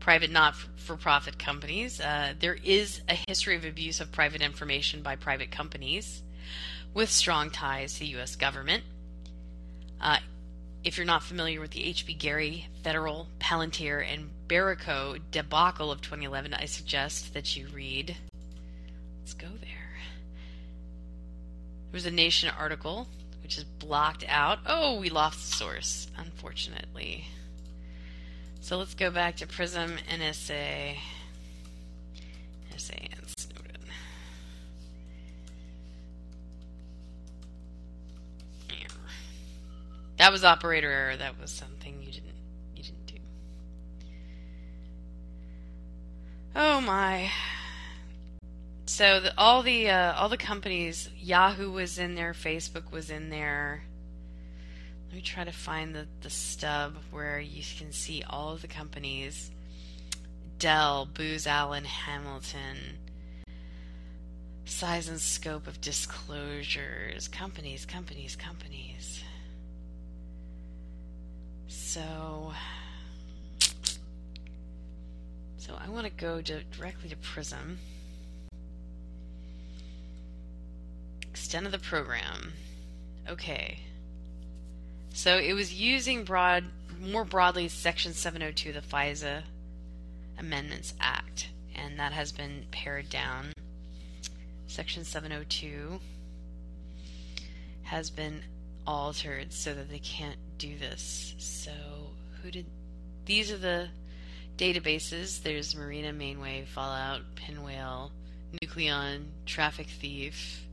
private 0.00 0.30
not 0.30 0.56
for 0.56 0.96
profit 0.96 1.38
companies. 1.38 2.00
Uh, 2.00 2.32
there 2.40 2.56
is 2.64 3.02
a 3.10 3.18
history 3.28 3.56
of 3.56 3.66
abuse 3.66 4.00
of 4.00 4.10
private 4.10 4.40
information 4.40 5.02
by 5.02 5.16
private 5.16 5.50
companies 5.50 6.22
with 6.94 7.10
strong 7.10 7.50
ties 7.50 7.92
to 7.92 8.00
the 8.00 8.06
U.S. 8.06 8.34
government. 8.34 8.84
Uh, 10.02 10.18
if 10.82 10.96
you're 10.96 11.06
not 11.06 11.22
familiar 11.22 11.60
with 11.60 11.70
the 11.70 11.94
HBGary, 11.94 12.64
Federal, 12.82 13.28
Palantir, 13.38 14.04
and 14.04 14.30
Berico 14.48 15.16
debacle 15.30 15.92
of 15.92 16.00
2011, 16.00 16.54
I 16.54 16.64
suggest 16.64 17.34
that 17.34 17.56
you 17.56 17.68
read. 17.68 18.16
Let's 19.20 19.34
go 19.34 19.46
there. 19.46 20.00
There 21.90 21.92
was 21.92 22.06
a 22.06 22.10
Nation 22.10 22.50
article 22.58 23.06
which 23.42 23.56
is 23.56 23.64
blocked 23.64 24.24
out. 24.26 24.58
Oh, 24.66 24.98
we 24.98 25.08
lost 25.08 25.38
the 25.38 25.56
source, 25.56 26.08
unfortunately. 26.16 27.26
So 28.60 28.78
let's 28.78 28.94
go 28.94 29.10
back 29.10 29.36
to 29.36 29.46
Prism, 29.46 29.96
NSA, 30.10 30.96
NSA 32.72 33.11
That 40.22 40.30
was 40.30 40.44
operator 40.44 40.88
error. 40.88 41.16
That 41.16 41.40
was 41.40 41.50
something 41.50 42.00
you 42.00 42.12
didn't 42.12 42.36
you 42.76 42.84
didn't 42.84 43.06
do. 43.06 43.14
Oh 46.54 46.80
my 46.80 47.28
so 48.86 49.18
the, 49.18 49.34
all 49.36 49.64
the 49.64 49.90
uh, 49.90 50.12
all 50.12 50.28
the 50.28 50.36
companies, 50.36 51.10
Yahoo 51.18 51.72
was 51.72 51.98
in 51.98 52.14
there, 52.14 52.34
Facebook 52.34 52.92
was 52.92 53.10
in 53.10 53.30
there. 53.30 53.82
Let 55.08 55.16
me 55.16 55.22
try 55.22 55.42
to 55.42 55.50
find 55.50 55.92
the, 55.92 56.06
the 56.20 56.30
stub 56.30 56.98
where 57.10 57.40
you 57.40 57.64
can 57.76 57.90
see 57.90 58.22
all 58.22 58.52
of 58.52 58.62
the 58.62 58.68
companies. 58.68 59.50
Dell, 60.60 61.04
Booz 61.04 61.48
Allen, 61.48 61.84
Hamilton. 61.84 62.76
Size 64.66 65.08
and 65.08 65.20
scope 65.20 65.66
of 65.66 65.80
disclosures. 65.80 67.26
Companies, 67.26 67.84
companies, 67.84 68.36
companies. 68.36 69.24
So 71.72 72.52
so 75.56 75.78
I 75.82 75.88
want 75.88 76.04
to 76.04 76.12
go 76.12 76.42
directly 76.42 77.08
to 77.08 77.16
Prism. 77.16 77.78
Extent 81.30 81.66
of 81.66 81.72
the 81.72 81.78
program. 81.78 82.52
Okay. 83.28 83.78
So 85.14 85.38
it 85.38 85.54
was 85.54 85.72
using 85.72 86.24
broad, 86.24 86.64
more 87.00 87.24
broadly, 87.24 87.68
Section 87.68 88.12
702 88.12 88.70
of 88.70 88.74
the 88.74 88.80
FISA 88.80 89.42
Amendments 90.38 90.94
Act, 91.00 91.48
and 91.74 91.98
that 91.98 92.12
has 92.12 92.32
been 92.32 92.66
pared 92.70 93.08
down. 93.08 93.52
Section 94.66 95.04
702 95.04 96.00
has 97.84 98.10
been 98.10 98.42
altered 98.86 99.52
so 99.52 99.74
that 99.74 99.90
they 99.90 99.98
can't 99.98 100.38
do 100.58 100.76
this. 100.78 101.34
So, 101.38 101.72
who 102.42 102.50
did 102.50 102.66
these 103.24 103.50
are 103.52 103.58
the 103.58 103.88
databases? 104.56 105.42
There's 105.42 105.74
Marina, 105.76 106.12
Mainway, 106.12 106.66
Fallout, 106.66 107.22
Pinwale, 107.36 108.10
Nucleon, 108.62 109.26
Traffic 109.46 109.86
Thief, 109.86 110.64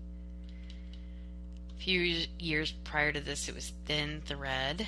A 1.77 1.81
few 1.81 2.25
years 2.39 2.71
prior 2.83 3.11
to 3.11 3.21
this, 3.21 3.47
it 3.47 3.55
was 3.55 3.71
Thin 3.85 4.21
Thread. 4.25 4.87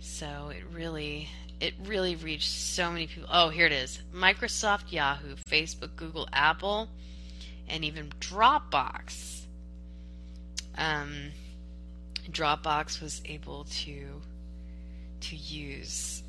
So 0.00 0.50
it 0.50 0.64
really, 0.72 1.28
it 1.60 1.74
really 1.84 2.16
reached 2.16 2.50
so 2.50 2.90
many 2.90 3.06
people. 3.06 3.28
Oh, 3.32 3.50
here 3.50 3.66
it 3.66 3.72
is: 3.72 4.00
Microsoft, 4.14 4.90
Yahoo, 4.90 5.36
Facebook, 5.48 5.96
Google, 5.96 6.28
Apple, 6.32 6.88
and 7.68 7.84
even 7.84 8.10
Dropbox. 8.20 9.41
Um, 10.76 11.30
Dropbox 12.30 13.00
was 13.00 13.20
able 13.24 13.64
to 13.64 14.22
to 15.20 15.36
use 15.36 16.22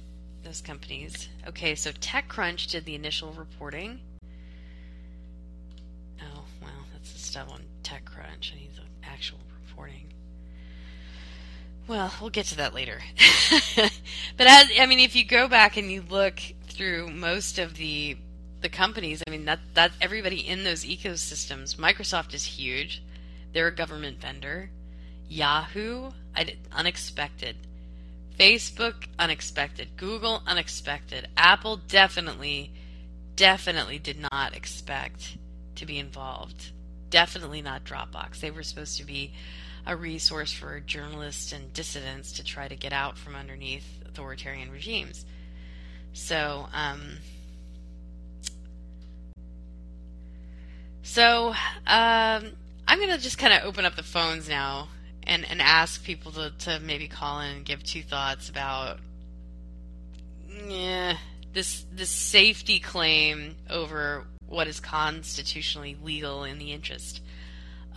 those 0.43 0.61
companies. 0.61 1.29
Okay, 1.47 1.75
so 1.75 1.91
TechCrunch 1.91 2.69
did 2.69 2.85
the 2.85 2.95
initial 2.95 3.31
reporting. 3.33 3.99
Oh, 6.21 6.43
well, 6.61 6.85
that's 6.93 7.13
the 7.13 7.19
stuff 7.19 7.49
on 7.49 7.61
TechCrunch. 7.83 8.53
I 8.53 8.59
need 8.59 8.71
the 8.75 9.07
actual 9.07 9.39
reporting. 9.67 10.13
Well, 11.87 12.13
we'll 12.21 12.29
get 12.29 12.45
to 12.47 12.57
that 12.57 12.73
later. 12.73 13.01
but 13.75 14.47
as, 14.47 14.67
I 14.79 14.85
mean, 14.85 14.99
if 14.99 15.15
you 15.15 15.25
go 15.25 15.47
back 15.47 15.75
and 15.75 15.91
you 15.91 16.03
look 16.09 16.39
through 16.67 17.09
most 17.09 17.59
of 17.59 17.75
the 17.75 18.17
the 18.61 18.69
companies, 18.69 19.21
I 19.27 19.29
mean 19.29 19.45
that 19.45 19.59
that 19.73 19.91
everybody 19.99 20.47
in 20.47 20.63
those 20.63 20.85
ecosystems, 20.85 21.75
Microsoft 21.75 22.33
is 22.33 22.45
huge. 22.45 23.03
They're 23.53 23.67
a 23.67 23.75
government 23.75 24.19
vendor. 24.19 24.69
Yahoo, 25.29 26.11
I 26.35 26.43
did, 26.43 26.57
unexpected. 26.71 27.55
Facebook, 28.37 29.05
unexpected. 29.17 29.89
Google, 29.95 30.41
unexpected. 30.47 31.27
Apple, 31.37 31.77
definitely, 31.77 32.73
definitely 33.35 33.99
did 33.99 34.17
not 34.31 34.55
expect 34.55 35.37
to 35.75 35.85
be 35.85 35.99
involved. 35.99 36.71
Definitely 37.09 37.61
not 37.61 37.83
Dropbox. 37.83 38.39
They 38.39 38.51
were 38.51 38.63
supposed 38.63 38.97
to 38.97 39.05
be 39.05 39.33
a 39.85 39.95
resource 39.95 40.51
for 40.51 40.79
journalists 40.79 41.51
and 41.51 41.71
dissidents 41.73 42.31
to 42.33 42.43
try 42.43 42.67
to 42.67 42.75
get 42.75 42.93
out 42.93 43.17
from 43.17 43.35
underneath 43.35 43.85
authoritarian 44.05 44.71
regimes. 44.71 45.25
So, 46.13 46.67
um, 46.73 47.17
so 51.01 51.53
um, 51.85 52.53
I'm 52.87 52.99
going 52.99 53.11
to 53.11 53.17
just 53.17 53.37
kind 53.37 53.53
of 53.53 53.63
open 53.63 53.85
up 53.85 53.95
the 53.95 54.03
phones 54.03 54.49
now 54.49 54.89
and, 55.25 55.45
and 55.49 55.61
ask 55.61 56.03
people 56.03 56.31
to, 56.33 56.51
to 56.59 56.79
maybe 56.79 57.07
call 57.07 57.39
in 57.41 57.57
and 57.57 57.65
give 57.65 57.83
two 57.83 58.03
thoughts 58.03 58.49
about 58.49 58.99
yeah, 60.67 61.17
this 61.53 61.85
this 61.91 62.09
safety 62.09 62.79
claim 62.79 63.55
over 63.69 64.25
what 64.47 64.67
is 64.67 64.79
constitutionally 64.79 65.97
legal 66.03 66.43
in 66.43 66.59
the 66.59 66.71
interest 66.71 67.21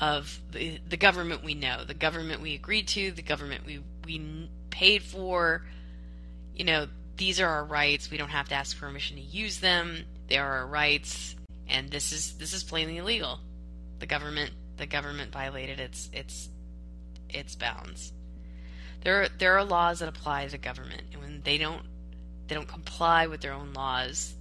of 0.01 0.41
the, 0.53 0.79
the 0.89 0.97
government 0.97 1.45
we 1.45 1.55
know, 1.55 1.85
the 1.85 1.95
government 1.95 2.41
we 2.41 2.55
agreed 2.55 2.89
to, 2.89 3.11
the 3.13 3.23
government 3.23 3.65
we, 3.67 3.81
we 4.05 4.49
paid 4.71 5.03
for. 5.03 5.63
You 6.55 6.65
know, 6.65 6.87
these 7.17 7.41
are 7.41 7.49
our 7.49 7.65
rights. 7.65 8.11
We 8.11 8.17
don't 8.17 8.31
have 8.31 8.49
to 8.49 8.55
ask 8.55 8.79
permission 8.79 9.17
to 9.17 9.23
use 9.23 9.61
them. 9.61 10.05
They 10.29 10.39
are 10.39 10.59
our 10.59 10.67
rights, 10.67 11.37
and 11.69 11.91
this 11.91 12.13
is 12.13 12.35
this 12.35 12.53
is 12.53 12.65
plainly 12.65 12.99
illegal. 12.99 13.41
The 13.99 14.07
government 14.07 14.51
the 14.77 14.87
government 14.87 15.33
violated 15.33 15.81
its 15.81 16.11
its 16.13 16.49
its 17.29 17.55
bounds. 17.55 18.13
There 19.03 19.23
are, 19.23 19.29
there 19.39 19.57
are 19.57 19.65
laws 19.65 20.01
that 20.01 20.09
apply 20.09 20.47
to 20.49 20.59
government, 20.59 21.03
and 21.13 21.23
when 21.23 21.41
they 21.43 21.59
don't 21.59 21.83
they 22.49 22.55
don't 22.55 22.69
comply 22.69 23.27
with 23.27 23.41
their 23.41 23.53
own 23.53 23.73
laws, 23.73 24.35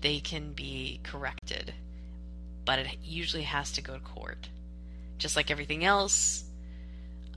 they 0.00 0.20
can 0.20 0.52
be 0.52 1.00
corrected. 1.02 1.74
But 2.64 2.78
it 2.78 2.96
usually 3.02 3.42
has 3.42 3.72
to 3.72 3.82
go 3.82 3.94
to 3.94 4.00
court. 4.00 4.48
Just 5.18 5.36
like 5.36 5.50
everything 5.50 5.84
else, 5.84 6.44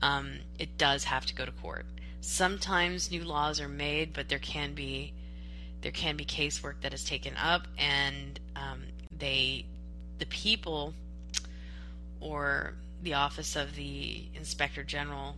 um, 0.02 0.38
it 0.58 0.78
does 0.78 1.04
have 1.04 1.26
to 1.26 1.34
go 1.34 1.44
to 1.44 1.52
court. 1.52 1.86
Sometimes 2.20 3.10
new 3.10 3.24
laws 3.24 3.60
are 3.60 3.68
made, 3.68 4.12
but 4.12 4.28
there 4.28 4.38
can 4.38 4.74
be 4.74 5.12
there 5.80 5.92
can 5.92 6.16
be 6.16 6.24
casework 6.24 6.80
that 6.82 6.92
is 6.92 7.04
taken 7.04 7.36
up, 7.36 7.68
and 7.78 8.40
um, 8.56 8.82
they 9.16 9.64
the 10.18 10.26
people 10.26 10.94
or 12.20 12.74
the 13.02 13.14
office 13.14 13.56
of 13.56 13.74
the 13.76 14.28
inspector 14.34 14.82
general 14.82 15.36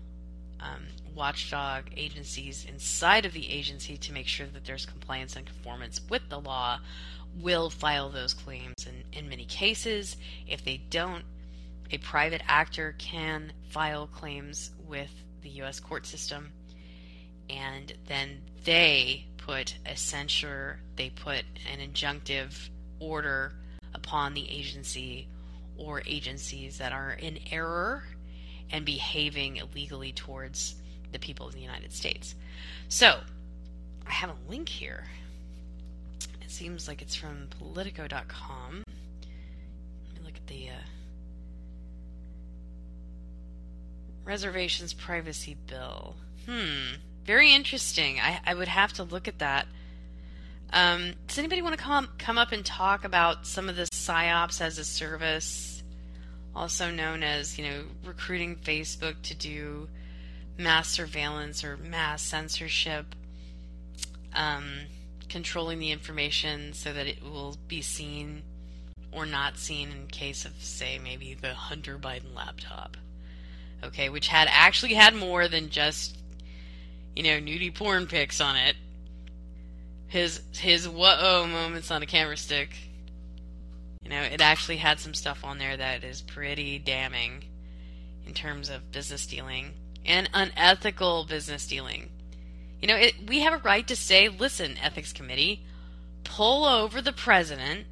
um, 0.60 0.86
watchdog 1.14 1.84
agencies 1.96 2.66
inside 2.68 3.24
of 3.24 3.32
the 3.32 3.50
agency 3.50 3.96
to 3.96 4.12
make 4.12 4.26
sure 4.26 4.46
that 4.46 4.64
there's 4.64 4.86
compliance 4.86 5.36
and 5.36 5.46
conformance 5.46 6.00
with 6.08 6.22
the 6.28 6.38
law 6.38 6.78
will 7.40 7.70
file 7.70 8.10
those 8.10 8.34
claims 8.34 8.74
And 8.86 9.04
in 9.12 9.28
many 9.28 9.44
cases 9.44 10.16
if 10.46 10.64
they 10.64 10.78
don't 10.90 11.24
a 11.90 11.98
private 11.98 12.42
actor 12.46 12.94
can 12.98 13.52
file 13.68 14.06
claims 14.06 14.70
with 14.86 15.10
the 15.42 15.48
U.S. 15.50 15.80
court 15.80 16.06
system, 16.06 16.52
and 17.48 17.92
then 18.06 18.42
they 18.64 19.26
put 19.38 19.76
a 19.86 19.96
censure, 19.96 20.80
they 20.96 21.10
put 21.10 21.44
an 21.70 21.80
injunctive 21.80 22.68
order 23.00 23.52
upon 23.94 24.34
the 24.34 24.48
agency 24.48 25.26
or 25.80 26.02
agencies 26.06 26.78
that 26.78 26.92
are 26.92 27.12
in 27.12 27.38
error 27.50 28.04
and 28.70 28.84
behaving 28.84 29.56
illegally 29.56 30.12
towards 30.12 30.74
the 31.12 31.18
people 31.18 31.46
of 31.46 31.54
the 31.54 31.60
United 31.60 31.92
States. 31.92 32.34
So, 32.88 33.20
I 34.06 34.12
have 34.12 34.30
a 34.30 34.50
link 34.50 34.68
here. 34.68 35.04
It 36.42 36.50
seems 36.50 36.86
like 36.86 37.02
it's 37.02 37.14
from 37.14 37.48
Politico.com. 37.58 38.84
Let 38.86 40.14
me 40.14 40.24
look 40.24 40.36
at 40.36 40.46
the 40.46 40.68
uh, 40.68 40.82
reservations 44.24 44.92
privacy 44.92 45.56
bill. 45.66 46.14
Hmm, 46.46 46.96
very 47.24 47.52
interesting. 47.52 48.20
I, 48.20 48.40
I 48.44 48.54
would 48.54 48.68
have 48.68 48.92
to 48.94 49.04
look 49.04 49.28
at 49.28 49.38
that. 49.38 49.66
Um, 50.72 51.14
does 51.26 51.38
anybody 51.38 51.62
want 51.62 51.76
to 51.76 51.82
come 51.82 52.08
come 52.18 52.38
up 52.38 52.52
and 52.52 52.64
talk 52.64 53.04
about 53.04 53.46
some 53.46 53.68
of 53.68 53.74
the 53.74 53.84
psyops 53.84 54.60
as 54.60 54.78
a 54.78 54.84
service, 54.84 55.69
also 56.54 56.90
known 56.90 57.22
as 57.22 57.58
you 57.58 57.64
know 57.64 57.82
recruiting 58.04 58.56
Facebook 58.56 59.22
to 59.22 59.34
do 59.34 59.88
mass 60.58 60.88
surveillance 60.88 61.64
or 61.64 61.76
mass 61.76 62.22
censorship, 62.22 63.14
um, 64.34 64.80
controlling 65.28 65.78
the 65.78 65.90
information 65.90 66.72
so 66.72 66.92
that 66.92 67.06
it 67.06 67.22
will 67.22 67.56
be 67.68 67.80
seen 67.80 68.42
or 69.12 69.26
not 69.26 69.58
seen 69.58 69.90
in 69.90 70.06
case 70.06 70.44
of 70.44 70.52
say 70.60 70.98
maybe 70.98 71.34
the 71.34 71.54
Hunter 71.54 71.98
Biden 71.98 72.34
laptop 72.34 72.96
okay, 73.82 74.08
which 74.08 74.28
had 74.28 74.48
actually 74.50 74.94
had 74.94 75.14
more 75.14 75.48
than 75.48 75.70
just 75.70 76.16
you 77.14 77.22
know 77.22 77.38
nudie 77.38 77.74
porn 77.74 78.06
pics 78.06 78.40
on 78.40 78.56
it. 78.56 78.76
His 80.08 80.40
his 80.52 80.88
whoa 80.88 81.46
moments 81.46 81.90
on 81.90 82.02
a 82.02 82.06
camera 82.06 82.36
stick. 82.36 82.70
Know, 84.10 84.22
it 84.22 84.40
actually 84.40 84.78
had 84.78 84.98
some 84.98 85.14
stuff 85.14 85.44
on 85.44 85.58
there 85.58 85.76
that 85.76 86.02
is 86.02 86.20
pretty 86.20 86.80
damning 86.80 87.44
in 88.26 88.34
terms 88.34 88.68
of 88.68 88.90
business 88.90 89.24
dealing 89.24 89.74
and 90.04 90.28
unethical 90.34 91.26
business 91.26 91.64
dealing. 91.64 92.10
You 92.82 92.88
know, 92.88 92.96
it, 92.96 93.14
we 93.28 93.40
have 93.40 93.52
a 93.52 93.58
right 93.58 93.86
to 93.86 93.94
say, 93.94 94.28
listen, 94.28 94.76
ethics 94.82 95.12
committee, 95.12 95.64
pull 96.24 96.64
over 96.64 97.00
the 97.00 97.12
president 97.12 97.86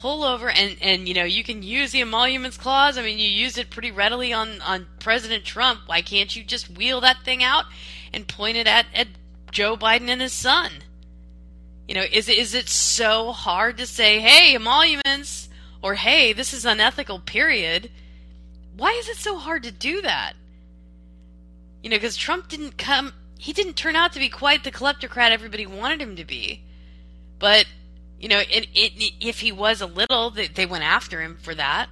pull 0.00 0.24
over 0.24 0.50
and 0.50 0.76
and 0.80 1.08
you 1.08 1.14
know 1.14 1.24
you 1.24 1.44
can 1.44 1.62
use 1.62 1.92
the 1.92 2.00
emoluments 2.00 2.56
clause. 2.56 2.98
I 2.98 3.02
mean, 3.02 3.18
you 3.18 3.28
used 3.28 3.58
it 3.58 3.70
pretty 3.70 3.90
readily 3.90 4.32
on 4.32 4.60
on 4.60 4.86
President 5.00 5.44
Trump. 5.44 5.80
Why 5.86 6.02
can't 6.02 6.34
you 6.34 6.44
just 6.44 6.70
wheel 6.70 7.00
that 7.02 7.24
thing 7.24 7.42
out 7.42 7.64
and 8.12 8.26
point 8.28 8.56
it 8.56 8.66
at 8.66 8.86
at 8.94 9.08
Joe 9.50 9.76
Biden 9.76 10.08
and 10.08 10.20
his 10.20 10.32
son? 10.32 10.83
You 11.88 11.94
know, 11.94 12.04
is 12.10 12.28
is 12.28 12.54
it 12.54 12.68
so 12.68 13.32
hard 13.32 13.76
to 13.78 13.86
say, 13.86 14.20
"Hey, 14.20 14.54
emoluments," 14.54 15.48
or 15.82 15.94
"Hey, 15.94 16.32
this 16.32 16.54
is 16.54 16.64
unethical"? 16.64 17.18
Period. 17.20 17.90
Why 18.76 18.90
is 18.92 19.08
it 19.08 19.18
so 19.18 19.38
hard 19.38 19.62
to 19.64 19.70
do 19.70 20.02
that? 20.02 20.34
You 21.82 21.90
know, 21.90 21.96
because 21.96 22.16
Trump 22.16 22.48
didn't 22.48 22.78
come. 22.78 23.12
He 23.38 23.52
didn't 23.52 23.74
turn 23.74 23.96
out 23.96 24.12
to 24.14 24.18
be 24.18 24.30
quite 24.30 24.64
the 24.64 24.70
kleptocrat 24.70 25.30
everybody 25.30 25.66
wanted 25.66 26.00
him 26.00 26.16
to 26.16 26.24
be. 26.24 26.62
But 27.38 27.66
you 28.18 28.28
know, 28.28 28.38
it, 28.40 28.68
it, 28.74 29.12
if 29.20 29.40
he 29.40 29.52
was 29.52 29.82
a 29.82 29.86
little, 29.86 30.30
they, 30.30 30.46
they 30.46 30.64
went 30.64 30.84
after 30.84 31.20
him 31.20 31.36
for 31.36 31.54
that. 31.54 31.88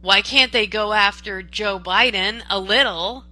Why 0.00 0.22
can't 0.22 0.52
they 0.52 0.66
go 0.66 0.94
after 0.94 1.42
Joe 1.42 1.78
Biden 1.78 2.42
a 2.48 2.58
little? 2.58 3.24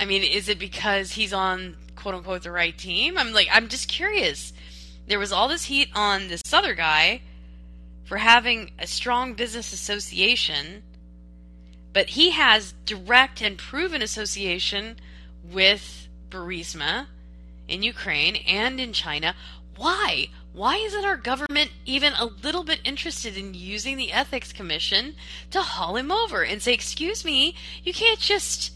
I 0.00 0.06
mean, 0.06 0.24
is 0.24 0.48
it 0.48 0.58
because 0.58 1.12
he's 1.12 1.32
on 1.32 1.76
quote 2.04 2.14
unquote 2.14 2.42
the 2.42 2.52
right 2.52 2.76
team? 2.76 3.16
I'm 3.16 3.32
like, 3.32 3.48
I'm 3.50 3.68
just 3.68 3.88
curious. 3.88 4.52
There 5.08 5.18
was 5.18 5.32
all 5.32 5.48
this 5.48 5.64
heat 5.64 5.88
on 5.94 6.28
this 6.28 6.42
other 6.52 6.74
guy 6.74 7.22
for 8.04 8.18
having 8.18 8.72
a 8.78 8.86
strong 8.86 9.32
business 9.32 9.72
association, 9.72 10.82
but 11.94 12.10
he 12.10 12.32
has 12.32 12.74
direct 12.84 13.40
and 13.40 13.56
proven 13.56 14.02
association 14.02 14.96
with 15.42 16.08
Burisma 16.28 17.06
in 17.68 17.82
Ukraine 17.82 18.36
and 18.36 18.78
in 18.78 18.92
China. 18.92 19.34
Why? 19.74 20.28
Why 20.52 20.76
isn't 20.76 21.06
our 21.06 21.16
government 21.16 21.70
even 21.86 22.12
a 22.12 22.26
little 22.26 22.64
bit 22.64 22.80
interested 22.84 23.38
in 23.38 23.54
using 23.54 23.96
the 23.96 24.12
Ethics 24.12 24.52
Commission 24.52 25.14
to 25.52 25.62
haul 25.62 25.96
him 25.96 26.12
over 26.12 26.42
and 26.42 26.60
say, 26.60 26.74
"Excuse 26.74 27.24
me, 27.24 27.56
you 27.82 27.94
can't 27.94 28.20
just 28.20 28.72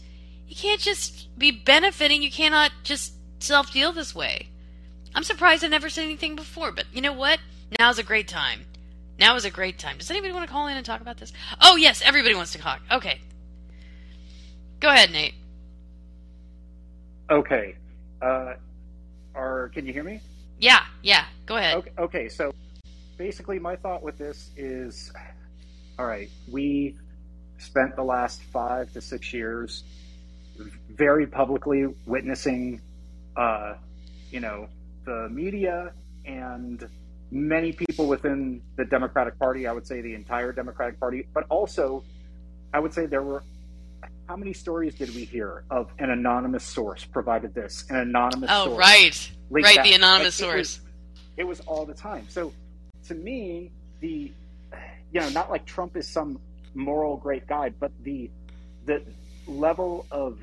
you 0.47 0.55
can't 0.55 0.81
just 0.81 1.27
be 1.37 1.51
benefiting, 1.51 2.23
you 2.23 2.31
cannot 2.31 2.71
just 2.83 3.13
self-deal 3.39 3.91
this 3.93 4.13
way." 4.13 4.49
I'm 5.15 5.23
surprised 5.23 5.63
I 5.63 5.67
never 5.67 5.89
said 5.89 6.03
anything 6.03 6.35
before, 6.35 6.71
but 6.71 6.85
you 6.93 7.01
know 7.01 7.13
what? 7.13 7.39
Now's 7.79 7.97
a 7.97 8.03
great 8.03 8.27
time. 8.27 8.65
Now 9.19 9.35
is 9.35 9.43
a 9.45 9.49
great 9.49 9.77
time. 9.77 9.97
Does 9.97 10.09
anybody 10.09 10.33
want 10.33 10.47
to 10.47 10.51
call 10.51 10.67
in 10.67 10.77
and 10.77 10.85
talk 10.85 11.01
about 11.01 11.17
this? 11.17 11.33
Oh, 11.61 11.75
yes, 11.75 12.01
everybody 12.03 12.35
wants 12.35 12.53
to 12.53 12.57
talk. 12.57 12.79
Okay. 12.91 13.19
Go 14.79 14.87
ahead, 14.87 15.11
Nate. 15.11 15.33
Okay. 17.29 17.75
Uh, 18.21 18.53
or 19.35 19.71
can 19.73 19.85
you 19.85 19.93
hear 19.93 20.03
me? 20.03 20.21
Yeah, 20.59 20.83
yeah. 21.03 21.25
Go 21.45 21.57
ahead. 21.57 21.75
Okay, 21.77 21.91
okay. 21.99 22.29
So 22.29 22.53
basically, 23.17 23.59
my 23.59 23.75
thought 23.75 24.03
with 24.03 24.17
this 24.17 24.51
is 24.55 25.11
all 25.97 26.05
right, 26.05 26.29
we 26.49 26.95
spent 27.57 27.95
the 27.95 28.03
last 28.03 28.41
five 28.43 28.91
to 28.93 29.01
six 29.01 29.33
years 29.33 29.83
very 30.89 31.27
publicly 31.27 31.87
witnessing, 32.05 32.81
uh, 33.35 33.75
you 34.31 34.39
know, 34.39 34.67
the 35.05 35.27
media 35.29 35.91
and 36.25 36.87
many 37.31 37.71
people 37.71 38.07
within 38.07 38.61
the 38.75 38.85
Democratic 38.85 39.37
Party, 39.39 39.67
I 39.67 39.71
would 39.71 39.87
say 39.87 40.01
the 40.01 40.13
entire 40.15 40.51
Democratic 40.51 40.99
Party, 40.99 41.27
but 41.33 41.45
also 41.49 42.03
I 42.73 42.79
would 42.79 42.93
say 42.93 43.05
there 43.05 43.23
were 43.23 43.43
how 44.27 44.35
many 44.35 44.53
stories 44.53 44.93
did 44.93 45.13
we 45.15 45.25
hear 45.25 45.63
of 45.71 45.91
an 45.97 46.11
anonymous 46.11 46.63
source 46.63 47.03
provided 47.03 47.53
this, 47.55 47.85
an 47.89 47.95
anonymous 47.95 48.49
oh, 48.53 48.65
source? 48.65 48.77
right. 48.77 49.31
Right, 49.49 49.75
that. 49.77 49.83
the 49.83 49.93
anonymous 49.93 50.39
like, 50.39 50.51
source. 50.51 50.81
It 51.35 51.45
was, 51.45 51.57
it 51.57 51.59
was 51.59 51.59
all 51.61 51.85
the 51.85 51.95
time. 51.95 52.27
So 52.29 52.53
to 53.07 53.15
me, 53.15 53.71
the 54.01 54.31
you 55.11 55.19
know, 55.19 55.29
not 55.29 55.49
like 55.49 55.65
Trump 55.65 55.97
is 55.97 56.07
some 56.07 56.39
moral 56.75 57.17
great 57.17 57.47
guy, 57.47 57.69
but 57.69 57.91
the 58.03 58.29
the 58.85 59.01
level 59.47 60.05
of 60.11 60.39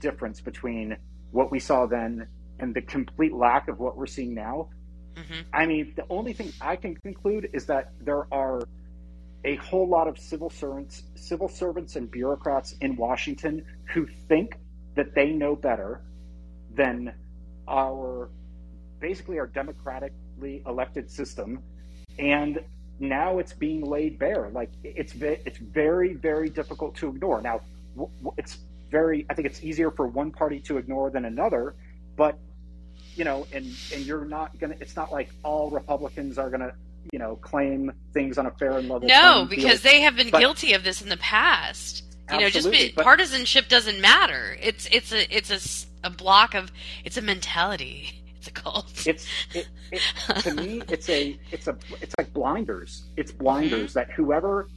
difference 0.00 0.40
between 0.40 0.96
what 1.34 1.50
we 1.50 1.58
saw 1.58 1.84
then 1.84 2.28
and 2.60 2.72
the 2.72 2.80
complete 2.80 3.34
lack 3.34 3.66
of 3.66 3.80
what 3.80 3.96
we're 3.96 4.06
seeing 4.06 4.34
now. 4.34 4.68
Mm-hmm. 5.16 5.40
I 5.52 5.66
mean, 5.66 5.92
the 5.96 6.06
only 6.08 6.32
thing 6.32 6.52
I 6.60 6.76
can 6.76 6.94
conclude 6.94 7.50
is 7.52 7.66
that 7.66 7.92
there 8.00 8.32
are 8.32 8.62
a 9.44 9.56
whole 9.56 9.88
lot 9.88 10.06
of 10.06 10.16
civil 10.16 10.48
servants, 10.48 11.02
civil 11.16 11.48
servants 11.48 11.96
and 11.96 12.08
bureaucrats 12.08 12.76
in 12.80 12.94
Washington 12.94 13.64
who 13.92 14.06
think 14.28 14.56
that 14.94 15.16
they 15.16 15.32
know 15.32 15.56
better 15.56 16.02
than 16.72 17.12
our 17.68 18.30
basically 19.00 19.38
our 19.40 19.48
democratically 19.48 20.62
elected 20.66 21.10
system 21.10 21.62
and 22.18 22.60
now 23.00 23.38
it's 23.38 23.52
being 23.52 23.84
laid 23.84 24.18
bare 24.18 24.50
like 24.52 24.70
it's 24.82 25.14
it's 25.14 25.58
very 25.58 26.14
very 26.14 26.48
difficult 26.48 26.94
to 26.94 27.08
ignore 27.08 27.40
now 27.42 27.60
it's 28.36 28.58
very 28.94 29.26
i 29.28 29.34
think 29.34 29.46
it's 29.50 29.62
easier 29.64 29.90
for 29.90 30.06
one 30.06 30.30
party 30.30 30.60
to 30.60 30.78
ignore 30.78 31.10
than 31.10 31.24
another 31.24 31.74
but 32.16 32.38
you 33.16 33.24
know 33.24 33.44
and 33.52 33.66
and 33.92 34.06
you're 34.06 34.24
not 34.24 34.56
gonna 34.60 34.76
it's 34.80 34.94
not 34.94 35.10
like 35.10 35.30
all 35.42 35.68
republicans 35.70 36.38
are 36.38 36.48
gonna 36.48 36.72
you 37.12 37.18
know 37.18 37.34
claim 37.36 37.92
things 38.12 38.38
on 38.38 38.46
a 38.46 38.50
fair 38.52 38.78
and 38.78 38.88
level 38.88 39.08
no 39.08 39.46
because 39.50 39.80
field. 39.80 39.82
they 39.82 40.00
have 40.02 40.14
been 40.16 40.30
but, 40.30 40.38
guilty 40.38 40.72
of 40.74 40.84
this 40.84 41.02
in 41.02 41.08
the 41.08 41.16
past. 41.16 42.02
You 42.32 42.40
know 42.40 42.48
just 42.48 42.70
be, 42.70 42.90
but, 42.96 43.04
partisanship 43.04 43.68
doesn't 43.68 44.00
matter. 44.00 44.56
It's 44.58 44.88
it's 44.90 45.12
a 45.12 45.36
it's 45.36 45.50
a, 45.50 46.06
a 46.06 46.10
block 46.10 46.54
of 46.54 46.72
it's 47.04 47.16
a 47.16 47.22
mentality. 47.22 48.20
It's 48.44 48.50
a 48.50 48.62
cult. 48.62 49.06
It's 49.06 49.26
it, 49.54 49.68
it, 49.90 50.02
to 50.42 50.52
me 50.52 50.82
it's 50.90 51.08
a 51.08 51.38
it's 51.50 51.66
a 51.66 51.78
it's 52.02 52.14
like 52.18 52.30
blinders. 52.34 53.04
It's 53.16 53.32
blinders 53.32 53.92
mm-hmm. 53.92 54.00
that 54.00 54.10
whoever 54.10 54.68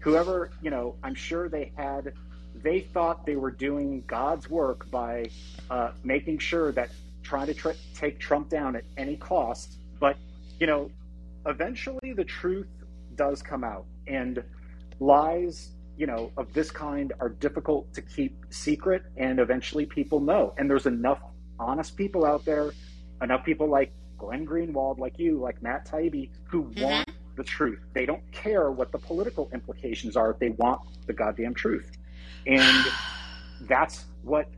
whoever 0.00 0.50
you 0.60 0.70
know 0.70 0.94
i'm 1.02 1.14
sure 1.14 1.48
they 1.48 1.72
had 1.78 2.12
they 2.62 2.80
thought 2.80 3.26
they 3.26 3.36
were 3.36 3.50
doing 3.50 4.02
god's 4.06 4.48
work 4.48 4.90
by 4.90 5.26
uh, 5.70 5.90
making 6.02 6.38
sure 6.38 6.72
that 6.72 6.90
trying 7.22 7.46
to 7.46 7.54
tr- 7.54 7.70
take 7.94 8.20
trump 8.20 8.48
down 8.48 8.76
at 8.76 8.84
any 8.96 9.16
cost. 9.16 9.78
But 9.98 10.16
you 10.60 10.66
know 10.66 10.90
eventually 11.46 12.12
the 12.14 12.24
truth 12.24 12.68
does 13.16 13.42
come 13.42 13.64
out 13.64 13.86
and 14.06 14.42
lies 15.00 15.70
you 15.96 16.06
know 16.06 16.30
of 16.36 16.52
this 16.52 16.70
kind 16.70 17.12
are 17.20 17.28
difficult 17.28 17.92
to 17.94 18.02
keep 18.02 18.44
secret 18.50 19.02
and 19.16 19.40
eventually 19.40 19.86
people 19.86 20.20
know. 20.20 20.54
And 20.58 20.70
there's 20.70 20.86
enough 20.86 21.20
honest 21.58 21.96
people 21.96 22.24
out 22.24 22.44
there 22.44 22.72
enough 23.22 23.44
people 23.44 23.68
like 23.68 23.92
glenn 24.18 24.46
greenwald 24.46 24.98
like 24.98 25.18
you 25.18 25.38
like 25.38 25.62
matt 25.62 25.86
taibbi 25.86 26.30
who 26.44 26.64
mm-hmm. 26.64 26.82
want 26.82 27.10
the 27.36 27.44
truth. 27.44 27.80
They 27.94 28.06
don't 28.06 28.30
care 28.30 28.70
what 28.70 28.92
the 28.92 28.98
political 28.98 29.50
implications 29.52 30.16
are. 30.16 30.36
They 30.38 30.50
want 30.50 30.80
the 31.06 31.12
goddamn 31.12 31.54
truth 31.54 31.90
and 32.46 32.86
that's 33.62 34.04
what 34.22 34.48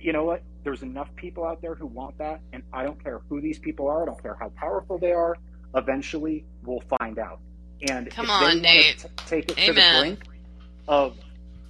you 0.00 0.12
know 0.12 0.24
what 0.24 0.42
there's 0.64 0.82
enough 0.82 1.14
people 1.16 1.44
out 1.44 1.60
there 1.60 1.74
who 1.74 1.86
want 1.86 2.16
that 2.18 2.40
and 2.52 2.62
i 2.72 2.82
don't 2.82 3.02
care 3.02 3.20
who 3.28 3.40
these 3.40 3.58
people 3.58 3.88
are 3.88 4.02
i 4.02 4.06
don't 4.06 4.20
care 4.22 4.36
how 4.40 4.48
powerful 4.56 4.98
they 4.98 5.12
are 5.12 5.36
eventually 5.76 6.44
we'll 6.64 6.82
find 6.98 7.18
out. 7.18 7.40
And 7.88 8.10
come 8.10 8.26
if 8.26 8.30
on, 8.30 8.56
they 8.56 8.60
Nate, 8.60 8.98
t- 8.98 9.08
take 9.26 9.50
it 9.50 9.58
Amen. 9.58 9.74
to 9.74 9.80
the 9.80 10.00
brink 10.00 10.24
of 10.88 11.16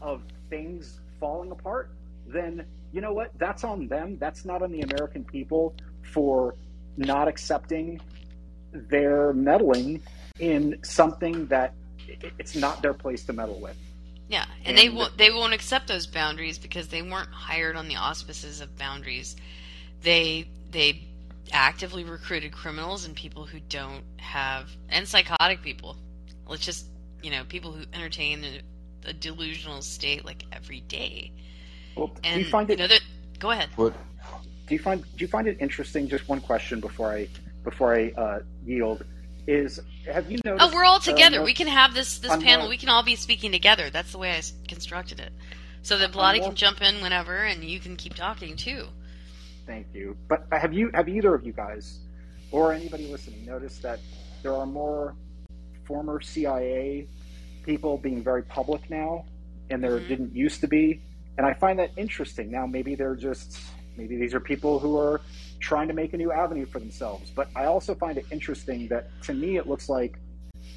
of 0.00 0.22
things 0.50 1.00
falling 1.20 1.50
apart, 1.50 1.90
then 2.26 2.66
you 2.92 3.00
know 3.00 3.12
what? 3.12 3.30
That's 3.38 3.64
on 3.64 3.88
them. 3.88 4.18
That's 4.18 4.44
not 4.44 4.62
on 4.62 4.72
the 4.72 4.82
American 4.82 5.24
people 5.24 5.74
for 6.02 6.56
not 6.96 7.28
accepting 7.28 8.00
their 8.72 9.32
meddling 9.32 10.02
in 10.38 10.78
something 10.82 11.46
that 11.46 11.74
it's 12.38 12.56
not 12.56 12.82
their 12.82 12.92
place 12.94 13.24
to 13.24 13.32
meddle 13.32 13.60
with. 13.60 13.76
Yeah, 14.32 14.46
and, 14.64 14.68
and 14.68 14.78
they 14.78 14.88
won't 14.88 15.18
they 15.18 15.30
won't 15.30 15.52
accept 15.52 15.88
those 15.88 16.06
boundaries 16.06 16.56
because 16.56 16.88
they 16.88 17.02
weren't 17.02 17.28
hired 17.28 17.76
on 17.76 17.86
the 17.86 17.96
auspices 17.96 18.62
of 18.62 18.78
boundaries. 18.78 19.36
They 20.00 20.48
they 20.70 21.02
actively 21.52 22.02
recruited 22.02 22.50
criminals 22.50 23.04
and 23.04 23.14
people 23.14 23.44
who 23.44 23.60
don't 23.68 24.04
have 24.16 24.70
and 24.88 25.06
psychotic 25.06 25.60
people. 25.60 25.98
Let's 26.48 26.64
just 26.64 26.86
you 27.22 27.30
know 27.30 27.44
people 27.44 27.72
who 27.72 27.84
entertain 27.92 28.42
a, 28.42 29.10
a 29.10 29.12
delusional 29.12 29.82
state 29.82 30.24
like 30.24 30.44
every 30.50 30.80
day. 30.80 31.30
Well, 31.94 32.10
and, 32.24 32.36
do 32.36 32.40
you 32.40 32.50
find 32.50 32.70
it? 32.70 32.80
You 32.80 32.88
know, 32.88 32.96
go 33.38 33.50
ahead. 33.50 33.68
What? 33.76 33.92
Do 34.66 34.74
you 34.74 34.80
find 34.80 35.02
do 35.02 35.18
you 35.18 35.28
find 35.28 35.46
it 35.46 35.58
interesting? 35.60 36.08
Just 36.08 36.26
one 36.26 36.40
question 36.40 36.80
before 36.80 37.12
I 37.12 37.28
before 37.64 37.94
I 37.94 38.12
uh, 38.16 38.40
yield 38.64 39.04
is 39.46 39.80
have 40.06 40.30
you 40.30 40.38
noticed? 40.44 40.64
Oh, 40.64 40.74
we're 40.74 40.84
all 40.84 40.96
uh, 40.96 41.00
together. 41.00 41.40
Uh, 41.40 41.44
we 41.44 41.54
can 41.54 41.66
have 41.66 41.94
this 41.94 42.18
this 42.18 42.36
panel. 42.36 42.62
More, 42.62 42.68
we 42.68 42.76
can 42.76 42.88
all 42.88 43.02
be 43.02 43.16
speaking 43.16 43.52
together. 43.52 43.90
That's 43.90 44.12
the 44.12 44.18
way 44.18 44.32
I 44.32 44.42
constructed 44.68 45.20
it, 45.20 45.32
so 45.82 45.98
that 45.98 46.12
Bloody 46.12 46.40
can 46.40 46.54
jump 46.54 46.80
in 46.80 47.02
whenever, 47.02 47.36
and 47.36 47.64
you 47.64 47.80
can 47.80 47.96
keep 47.96 48.14
talking 48.14 48.56
too. 48.56 48.86
Thank 49.66 49.88
you. 49.92 50.16
But 50.28 50.46
have 50.52 50.72
you 50.72 50.90
have 50.94 51.08
either 51.08 51.34
of 51.34 51.44
you 51.44 51.52
guys 51.52 52.00
or 52.50 52.72
anybody 52.72 53.10
listening 53.10 53.44
noticed 53.46 53.82
that 53.82 54.00
there 54.42 54.54
are 54.54 54.66
more 54.66 55.14
former 55.84 56.20
CIA 56.20 57.06
people 57.64 57.96
being 57.96 58.22
very 58.22 58.42
public 58.42 58.88
now, 58.90 59.24
and 59.70 59.82
there 59.82 59.98
mm-hmm. 59.98 60.08
didn't 60.08 60.34
used 60.34 60.60
to 60.60 60.68
be? 60.68 61.00
And 61.38 61.46
I 61.46 61.54
find 61.54 61.78
that 61.78 61.90
interesting. 61.96 62.50
Now, 62.50 62.66
maybe 62.66 62.94
they're 62.94 63.16
just 63.16 63.58
maybe 63.96 64.16
these 64.16 64.34
are 64.34 64.40
people 64.40 64.78
who 64.78 64.98
are 64.98 65.20
trying 65.62 65.88
to 65.88 65.94
make 65.94 66.12
a 66.12 66.16
new 66.16 66.30
avenue 66.30 66.66
for 66.66 66.78
themselves. 66.78 67.30
But 67.30 67.48
I 67.56 67.64
also 67.66 67.94
find 67.94 68.18
it 68.18 68.26
interesting 68.30 68.88
that 68.88 69.08
to 69.22 69.32
me 69.32 69.56
it 69.56 69.66
looks 69.66 69.88
like 69.88 70.18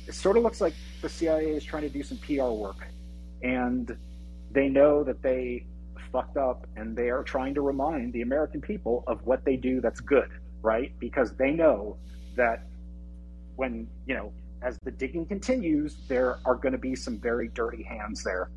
it 0.08 0.14
sort 0.14 0.38
of 0.38 0.44
looks 0.44 0.62
like 0.62 0.74
the 1.02 1.10
CIA 1.10 1.50
is 1.50 1.64
trying 1.64 1.84
to 1.84 1.90
do 1.90 2.04
some 2.04 2.18
PR 2.20 2.44
work, 2.44 2.88
and 3.42 3.98
they 4.52 4.70
know 4.70 5.04
that 5.04 5.22
they 5.22 5.66
fucked 6.12 6.38
up 6.38 6.66
and 6.78 6.96
they 6.96 7.10
are 7.10 7.24
trying 7.24 7.54
to 7.54 7.62
remind 7.62 8.14
the 8.14 8.22
American 8.22 8.62
people 8.62 9.04
of 9.08 9.22
what 9.26 9.44
they 9.44 9.58
do 9.58 9.82
that's 9.82 10.00
good, 10.00 10.30
right? 10.62 10.98
Because 11.00 11.36
they 11.36 11.52
know 11.52 11.98
that 12.38 12.64
when, 13.58 13.88
you 14.06 14.16
know, 14.16 14.32
as 14.62 14.78
the 14.84 14.92
digging 14.92 15.26
continues, 15.26 15.98
there 16.08 16.38
are 16.46 16.56
going 16.56 16.72
to 16.72 16.78
be 16.78 16.96
some 16.96 17.20
very 17.20 17.50
dirty 17.50 17.84
hands 17.84 18.24
there. 18.24 18.50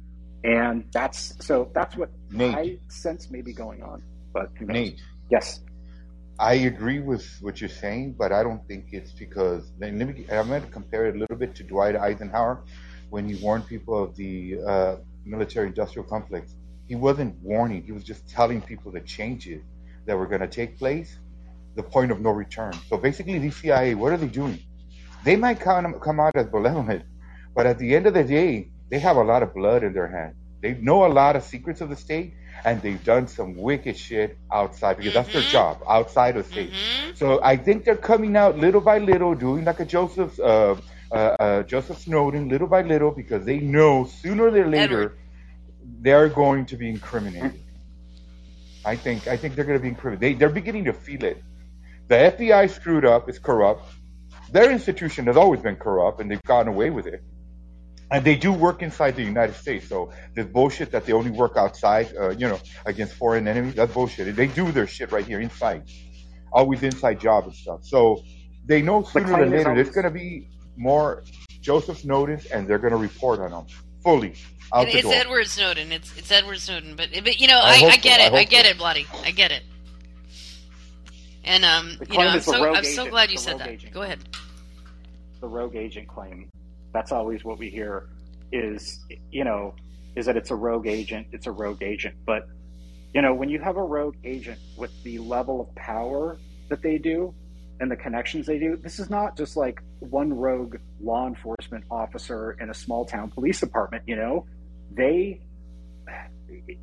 And 0.44 0.84
that's 0.92 1.34
so 1.44 1.70
that's 1.74 1.96
what 1.96 2.10
Nate. 2.30 2.54
I 2.54 2.78
sense 2.88 3.28
may 3.28 3.42
be 3.42 3.52
going 3.52 3.82
on. 3.82 4.02
But 4.32 4.50
Nate. 4.60 5.00
Yes. 5.30 5.60
I 6.38 6.54
agree 6.54 7.00
with 7.00 7.26
what 7.40 7.60
you're 7.60 7.68
saying, 7.68 8.14
but 8.16 8.32
I 8.32 8.42
don't 8.42 8.66
think 8.68 8.92
it's 8.92 9.12
because. 9.12 9.72
Let 9.80 9.92
me. 9.92 10.26
I'm 10.30 10.48
going 10.48 10.62
to 10.62 10.68
compare 10.68 11.06
it 11.06 11.16
a 11.16 11.18
little 11.18 11.36
bit 11.36 11.54
to 11.56 11.64
Dwight 11.64 11.96
Eisenhower 11.96 12.64
when 13.10 13.28
he 13.28 13.34
warned 13.42 13.66
people 13.66 14.02
of 14.04 14.14
the 14.16 14.60
uh, 14.66 14.96
military-industrial 15.24 16.06
complex 16.08 16.54
he 16.88 16.94
wasn't 16.94 17.36
warning, 17.42 17.82
he 17.82 17.92
was 17.92 18.02
just 18.02 18.26
telling 18.28 18.62
people 18.62 18.90
the 18.90 19.00
changes 19.02 19.62
that 20.06 20.16
were 20.16 20.26
going 20.26 20.40
to 20.40 20.48
take 20.48 20.78
place, 20.78 21.18
the 21.76 21.82
point 21.82 22.10
of 22.10 22.20
no 22.20 22.30
return. 22.30 22.72
So 22.88 22.96
basically, 22.96 23.38
the 23.38 23.50
CIA, 23.50 23.94
what 23.94 24.12
are 24.12 24.16
they 24.16 24.26
doing? 24.26 24.58
They 25.22 25.36
might 25.36 25.60
come, 25.60 25.92
come 26.00 26.18
out 26.18 26.34
as 26.34 26.46
benevolent, 26.46 27.04
but 27.54 27.66
at 27.66 27.78
the 27.78 27.94
end 27.94 28.06
of 28.06 28.14
the 28.14 28.24
day, 28.24 28.70
they 28.90 28.98
have 29.00 29.16
a 29.16 29.22
lot 29.22 29.42
of 29.42 29.54
blood 29.54 29.84
in 29.84 29.92
their 29.92 30.08
hands. 30.08 30.36
They 30.60 30.74
know 30.74 31.06
a 31.06 31.12
lot 31.12 31.36
of 31.36 31.44
secrets 31.44 31.80
of 31.80 31.88
the 31.88 31.96
state, 31.96 32.34
and 32.64 32.82
they've 32.82 33.02
done 33.02 33.28
some 33.28 33.56
wicked 33.56 33.96
shit 33.96 34.38
outside 34.52 34.96
because 34.96 35.12
mm-hmm. 35.12 35.22
that's 35.22 35.32
their 35.32 35.42
mm-hmm. 35.42 35.52
job, 35.52 35.82
outside 35.88 36.36
of 36.36 36.46
state. 36.46 36.72
Mm-hmm. 36.72 37.14
So 37.14 37.40
I 37.42 37.56
think 37.56 37.84
they're 37.84 37.96
coming 37.96 38.36
out 38.36 38.58
little 38.58 38.80
by 38.80 38.98
little, 38.98 39.34
doing 39.34 39.64
like 39.64 39.80
a 39.80 39.84
Joseph, 39.84 40.38
uh, 40.40 40.76
uh, 41.10 41.14
uh, 41.14 41.62
Joseph 41.62 41.98
Snowden, 41.98 42.48
little 42.48 42.68
by 42.68 42.82
little, 42.82 43.10
because 43.10 43.44
they 43.44 43.58
know 43.58 44.04
sooner 44.04 44.44
or 44.44 44.50
later. 44.50 44.76
Edward 44.76 45.18
they're 46.00 46.28
going 46.28 46.66
to 46.66 46.76
be 46.76 46.88
incriminated. 46.88 47.60
I 48.84 48.96
think 48.96 49.26
I 49.26 49.36
think 49.36 49.54
they're 49.54 49.64
going 49.64 49.78
to 49.78 49.82
be 49.82 49.88
incriminated. 49.88 50.20
They 50.20 50.38
they're 50.38 50.54
beginning 50.54 50.84
to 50.84 50.92
feel 50.92 51.24
it. 51.24 51.42
The 52.08 52.14
FBI 52.14 52.70
screwed 52.70 53.04
up, 53.04 53.28
it's 53.28 53.38
corrupt. 53.38 53.84
their 54.50 54.70
institution 54.70 55.26
has 55.26 55.36
always 55.36 55.60
been 55.60 55.76
corrupt, 55.76 56.20
and 56.20 56.30
they've 56.30 56.42
gotten 56.42 56.68
away 56.68 56.90
with 56.90 57.06
it. 57.06 57.22
And 58.10 58.24
they 58.24 58.36
do 58.36 58.52
work 58.52 58.82
inside 58.82 59.16
the 59.16 59.22
United 59.22 59.54
States. 59.54 59.86
So 59.88 60.10
this 60.34 60.46
bullshit 60.46 60.90
that 60.92 61.04
they 61.04 61.12
only 61.12 61.30
work 61.30 61.56
outside, 61.56 62.14
uh, 62.18 62.30
you 62.30 62.48
know, 62.48 62.58
against 62.86 63.14
foreign 63.14 63.46
enemies, 63.46 63.74
that's 63.74 63.92
bullshit. 63.92 64.34
They 64.34 64.46
do 64.46 64.72
their 64.72 64.86
shit 64.86 65.12
right 65.12 65.26
here 65.26 65.40
inside, 65.40 65.82
always 66.50 66.82
inside 66.82 67.20
job 67.20 67.44
and 67.44 67.54
stuff. 67.54 67.84
So 67.84 68.22
they 68.64 68.80
know 68.80 69.02
sooner 69.02 69.34
or 69.34 69.46
later 69.46 69.74
there's 69.74 69.90
going 69.90 70.04
to 70.04 70.10
be 70.10 70.48
more 70.76 71.22
Joseph 71.60 71.98
Snowden, 71.98 72.40
and 72.52 72.66
they're 72.66 72.78
going 72.78 72.92
to 72.92 72.96
report 72.98 73.40
on 73.40 73.50
them 73.50 73.66
fully 74.02 74.34
out 74.72 74.88
It- 74.88 74.92
the 74.92 74.98
it's 74.98 75.08
door. 75.08 75.14
Edward 75.14 75.46
Snowden. 75.48 75.92
It's 75.92 76.16
it's 76.16 76.30
Edward 76.32 76.60
Snowden. 76.60 76.96
But 76.96 77.10
but 77.24 77.38
you 77.40 77.48
know, 77.48 77.58
I 77.58 77.82
I, 77.84 77.88
I, 77.92 77.96
get 77.98 78.20
I 78.20 78.24
it. 78.24 78.32
I, 78.32 78.38
hope 78.40 78.48
get 78.48 78.64
so. 78.64 78.70
it, 78.70 78.78
bloody. 78.78 79.06
I 79.22 79.30
get 79.32 79.52
it. 79.52 79.62
And 81.44 81.64
um, 81.64 81.98
you 82.10 82.18
know, 82.18 82.28
I'm 82.28 82.40
so 82.40 82.74
I'm 82.74 82.84
so 82.84 83.08
glad 83.08 83.30
you 83.30 83.36
the 83.36 83.42
said 83.42 83.58
that. 83.58 83.68
agent. 83.68 83.92
Go 83.92 84.02
ahead. 84.02 84.18
the 85.40 85.46
rogue 85.48 85.76
agent 85.76 86.08
claim. 86.08 86.48
That's 86.92 87.12
always 87.12 87.44
what 87.44 87.58
we 87.58 87.70
hear 87.70 88.08
is, 88.52 89.04
you 89.30 89.44
know, 89.44 89.74
is 90.16 90.26
that 90.26 90.36
it's 90.36 90.50
a 90.50 90.56
rogue 90.56 90.86
agent, 90.86 91.28
it's 91.32 91.46
a 91.46 91.52
rogue 91.52 91.82
agent. 91.82 92.16
But, 92.26 92.48
you 93.14 93.22
know, 93.22 93.34
when 93.34 93.48
you 93.48 93.60
have 93.60 93.76
a 93.76 93.82
rogue 93.82 94.16
agent 94.24 94.58
with 94.76 94.90
the 95.02 95.18
level 95.18 95.60
of 95.60 95.74
power 95.74 96.38
that 96.68 96.82
they 96.82 96.98
do 96.98 97.34
and 97.80 97.90
the 97.90 97.96
connections 97.96 98.46
they 98.46 98.58
do, 98.58 98.76
this 98.76 98.98
is 98.98 99.10
not 99.10 99.36
just 99.36 99.56
like 99.56 99.80
one 100.00 100.32
rogue 100.32 100.76
law 101.00 101.26
enforcement 101.26 101.84
officer 101.90 102.56
in 102.60 102.70
a 102.70 102.74
small 102.74 103.04
town 103.04 103.30
police 103.30 103.60
department, 103.60 104.02
you 104.06 104.16
know. 104.16 104.46
They, 104.90 105.40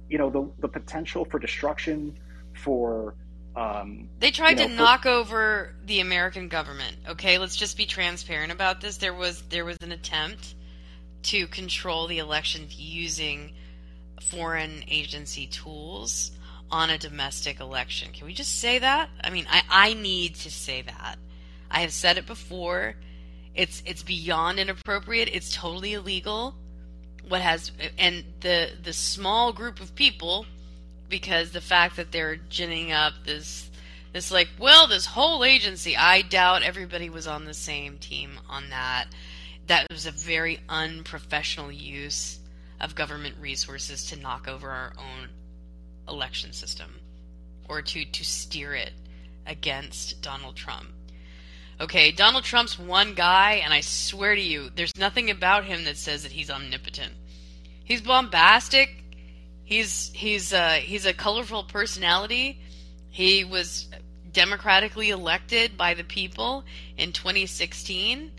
you 0.08 0.18
know, 0.18 0.30
the, 0.30 0.50
the 0.62 0.68
potential 0.68 1.26
for 1.26 1.40
destruction, 1.40 2.18
for, 2.54 3.16
um, 3.56 4.10
They 4.20 4.32
tried 4.32 4.60
you 4.60 4.66
to 4.66 4.70
know, 4.70 4.76
for- 4.76 4.84
knock 4.84 5.06
over 5.06 5.76
the 5.86 6.00
American 6.00 6.48
government. 6.50 6.96
Okay, 7.10 7.38
let's 7.38 7.56
just 7.56 7.78
be 7.78 7.86
transparent 7.86 8.52
about 8.52 8.82
this. 8.82 8.98
There 8.98 9.14
was 9.14 9.42
there 9.44 9.66
was 9.66 9.78
an 9.82 9.92
attempt 9.92 10.56
to 11.24 11.48
control 11.48 12.08
the 12.08 12.20
election 12.20 12.68
using 12.70 13.54
foreign 14.22 14.84
agency 14.88 15.48
tools 15.48 16.32
on 16.72 16.90
a 16.90 16.98
domestic 16.98 17.60
election. 17.60 18.12
Can 18.12 18.26
we 18.26 18.34
just 18.34 18.60
say 18.60 18.80
that? 18.80 19.10
I 19.24 19.30
mean, 19.30 19.46
I, 19.50 19.62
I 19.70 19.94
need 19.94 20.36
to 20.36 20.52
say 20.52 20.82
that. 20.82 21.18
I 21.70 21.82
have 21.82 21.94
said 21.94 22.18
it 22.18 22.26
before. 22.26 22.96
It's 23.54 23.82
it's 23.86 24.04
beyond 24.04 24.60
inappropriate. 24.60 25.30
It's 25.32 25.56
totally 25.56 25.94
illegal. 25.94 26.56
What 27.28 27.42
has 27.42 27.72
and 27.98 28.24
the 28.42 28.70
the 28.84 28.94
small 28.94 29.54
group 29.54 29.80
of 29.80 29.96
people 29.96 30.46
because 31.10 31.52
the 31.52 31.62
fact 31.62 31.96
that 31.98 32.12
they're 32.12 32.36
ginning 32.36 32.92
up 32.92 33.14
this 33.26 33.70
this 34.14 34.32
like 34.32 34.48
well 34.60 34.88
this 34.88 35.06
whole 35.06 35.44
agency 35.44 35.96
i 35.98 36.22
doubt 36.22 36.64
everybody 36.64 37.10
was 37.10 37.28
on 37.28 37.46
the 37.46 37.54
same 37.54 37.98
team 37.98 38.40
on 38.50 38.70
that. 38.70 39.08
That 39.68 39.88
was 39.90 40.06
a 40.06 40.12
very 40.12 40.60
unprofessional 40.70 41.72
use 41.72 42.40
of 42.80 42.94
government 42.94 43.36
resources 43.42 44.06
to 44.08 44.16
knock 44.16 44.48
over 44.48 44.70
our 44.70 44.94
own 44.98 45.30
election 46.08 46.54
system 46.54 47.00
or 47.68 47.82
to 47.82 48.06
to 48.06 48.24
steer 48.24 48.74
it 48.74 48.94
against 49.46 50.22
donald 50.22 50.56
trump. 50.56 50.90
Okay 51.80 52.12
donald 52.12 52.44
trump's 52.44 52.80
one 52.80 53.16
guy 53.16 53.62
and 53.64 53.74
i 53.74 53.82
swear 53.82 54.36
to 54.36 54.42
you 54.42 54.70
there's 54.76 54.96
nothing 54.98 55.30
about 55.30 55.66
him 55.66 55.84
that 55.84 55.98
says 55.98 56.24
that 56.24 56.32
he's 56.32 56.50
omnipotent. 56.50 57.14
He's 57.84 58.02
bombastic 58.02 59.05
He's 59.66 60.12
he's 60.14 60.54
uh, 60.54 60.80
he's 60.82 61.06
a 61.06 61.14
colorful 61.14 61.64
personality. 61.64 62.62
He 63.10 63.44
was 63.44 63.88
democratically 64.32 65.10
elected 65.10 65.76
by 65.76 65.96
the 65.96 66.04
people 66.04 66.64
in 66.98 67.12
2016. 67.12 68.32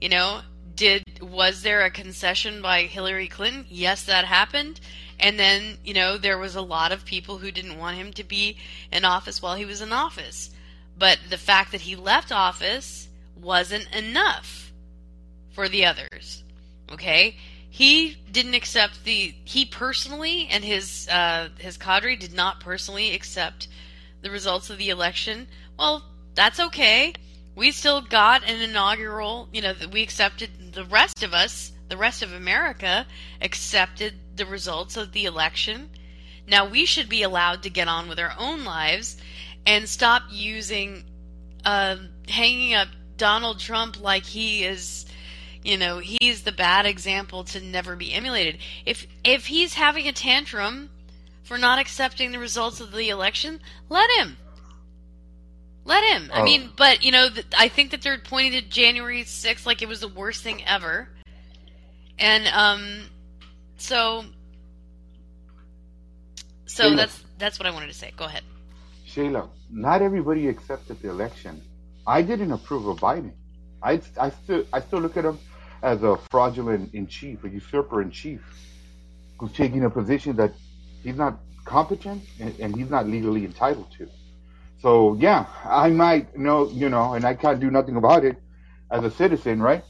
You 0.00 0.08
know, 0.08 0.40
did 0.74 1.04
was 1.20 1.62
there 1.62 1.82
a 1.82 1.90
concession 1.90 2.62
by 2.62 2.82
Hillary 2.82 3.28
Clinton? 3.28 3.66
Yes, 3.68 4.04
that 4.04 4.24
happened. 4.24 4.80
And 5.20 5.38
then, 5.38 5.76
you 5.84 5.94
know, 5.94 6.18
there 6.18 6.38
was 6.38 6.56
a 6.56 6.62
lot 6.62 6.90
of 6.90 7.04
people 7.04 7.38
who 7.38 7.52
didn't 7.52 7.78
want 7.78 7.96
him 7.96 8.12
to 8.14 8.24
be 8.24 8.56
in 8.90 9.04
office 9.04 9.40
while 9.40 9.54
he 9.54 9.64
was 9.64 9.80
in 9.80 9.92
office. 9.92 10.50
But 10.98 11.18
the 11.30 11.38
fact 11.38 11.72
that 11.72 11.82
he 11.82 11.96
left 11.96 12.32
office 12.32 13.08
wasn't 13.36 13.94
enough 13.94 14.72
for 15.50 15.68
the 15.68 15.84
others. 15.84 16.42
Okay? 16.90 17.36
He 17.72 18.18
didn't 18.30 18.52
accept 18.52 19.04
the 19.04 19.34
he 19.46 19.64
personally 19.64 20.46
and 20.50 20.62
his 20.62 21.08
uh, 21.08 21.48
his 21.56 21.78
cadre 21.78 22.16
did 22.16 22.34
not 22.34 22.60
personally 22.60 23.14
accept 23.14 23.66
the 24.20 24.30
results 24.30 24.68
of 24.68 24.76
the 24.76 24.90
election. 24.90 25.48
Well, 25.78 26.04
that's 26.34 26.60
okay. 26.60 27.14
We 27.54 27.70
still 27.70 28.02
got 28.02 28.44
an 28.44 28.60
inaugural. 28.60 29.48
You 29.54 29.62
know 29.62 29.74
we 29.90 30.02
accepted. 30.02 30.74
The 30.74 30.84
rest 30.84 31.22
of 31.22 31.32
us, 31.32 31.72
the 31.88 31.96
rest 31.96 32.22
of 32.22 32.34
America, 32.34 33.06
accepted 33.40 34.16
the 34.36 34.44
results 34.44 34.98
of 34.98 35.12
the 35.12 35.24
election. 35.24 35.88
Now 36.46 36.68
we 36.68 36.84
should 36.84 37.08
be 37.08 37.22
allowed 37.22 37.62
to 37.62 37.70
get 37.70 37.88
on 37.88 38.06
with 38.06 38.18
our 38.18 38.34
own 38.36 38.64
lives 38.64 39.16
and 39.64 39.88
stop 39.88 40.24
using 40.28 41.04
uh, 41.64 41.96
hanging 42.28 42.74
up 42.74 42.88
Donald 43.16 43.60
Trump 43.60 43.98
like 43.98 44.26
he 44.26 44.62
is 44.62 45.06
you 45.64 45.76
know 45.78 45.98
he's 45.98 46.42
the 46.42 46.52
bad 46.52 46.86
example 46.86 47.44
to 47.44 47.60
never 47.60 47.96
be 47.96 48.12
emulated 48.12 48.58
if 48.86 49.06
if 49.24 49.46
he's 49.46 49.74
having 49.74 50.06
a 50.08 50.12
tantrum 50.12 50.90
for 51.42 51.58
not 51.58 51.78
accepting 51.78 52.32
the 52.32 52.38
results 52.38 52.80
of 52.80 52.92
the 52.92 53.08
election 53.08 53.60
let 53.88 54.10
him 54.18 54.36
let 55.84 56.02
him 56.04 56.30
i 56.32 56.40
Oh. 56.40 56.44
mean 56.44 56.70
but 56.76 57.04
you 57.04 57.12
know 57.12 57.28
th- 57.28 57.46
i 57.56 57.68
think 57.68 57.90
that 57.92 58.02
they're 58.02 58.18
pointing 58.18 58.52
to 58.60 58.68
january 58.68 59.22
6th 59.22 59.66
like 59.66 59.82
it 59.82 59.88
was 59.88 60.00
the 60.00 60.08
worst 60.08 60.42
thing 60.42 60.64
ever 60.64 61.08
and 62.18 62.46
um 62.48 63.02
so 63.76 64.24
so 66.66 66.84
Sheila. 66.84 66.96
that's 66.96 67.24
that's 67.38 67.58
what 67.58 67.66
i 67.66 67.70
wanted 67.70 67.88
to 67.88 67.94
say 67.94 68.12
go 68.16 68.24
ahead 68.24 68.42
Shayla, 69.08 69.46
not 69.70 70.00
everybody 70.00 70.48
accepted 70.48 71.02
the 71.02 71.10
election. 71.10 71.60
I 72.06 72.22
didn't 72.22 72.50
approve 72.50 72.86
of 72.86 72.96
Biden. 72.98 73.32
I, 73.82 74.00
I 74.18 74.30
still 74.30 74.64
I 74.72 74.80
still 74.80 75.00
look 75.00 75.18
at 75.18 75.26
him 75.26 75.38
as 75.82 76.02
a 76.02 76.16
fraudulent 76.30 76.94
in 76.94 77.06
chief, 77.06 77.44
a 77.44 77.48
usurper 77.48 78.02
in 78.02 78.10
chief, 78.10 78.40
who's 79.38 79.52
taking 79.52 79.84
a 79.84 79.90
position 79.90 80.36
that 80.36 80.52
he's 81.02 81.16
not 81.16 81.40
competent 81.64 82.22
and, 82.40 82.58
and 82.60 82.76
he's 82.76 82.90
not 82.90 83.06
legally 83.06 83.44
entitled 83.44 83.90
to. 83.98 84.08
So 84.80 85.16
yeah, 85.20 85.46
I 85.64 85.90
might 85.90 86.36
know, 86.36 86.68
you 86.70 86.88
know, 86.88 87.14
and 87.14 87.24
I 87.24 87.34
can't 87.34 87.60
do 87.60 87.70
nothing 87.70 87.96
about 87.96 88.24
it 88.24 88.36
as 88.90 89.04
a 89.04 89.10
citizen, 89.10 89.62
right? 89.62 89.84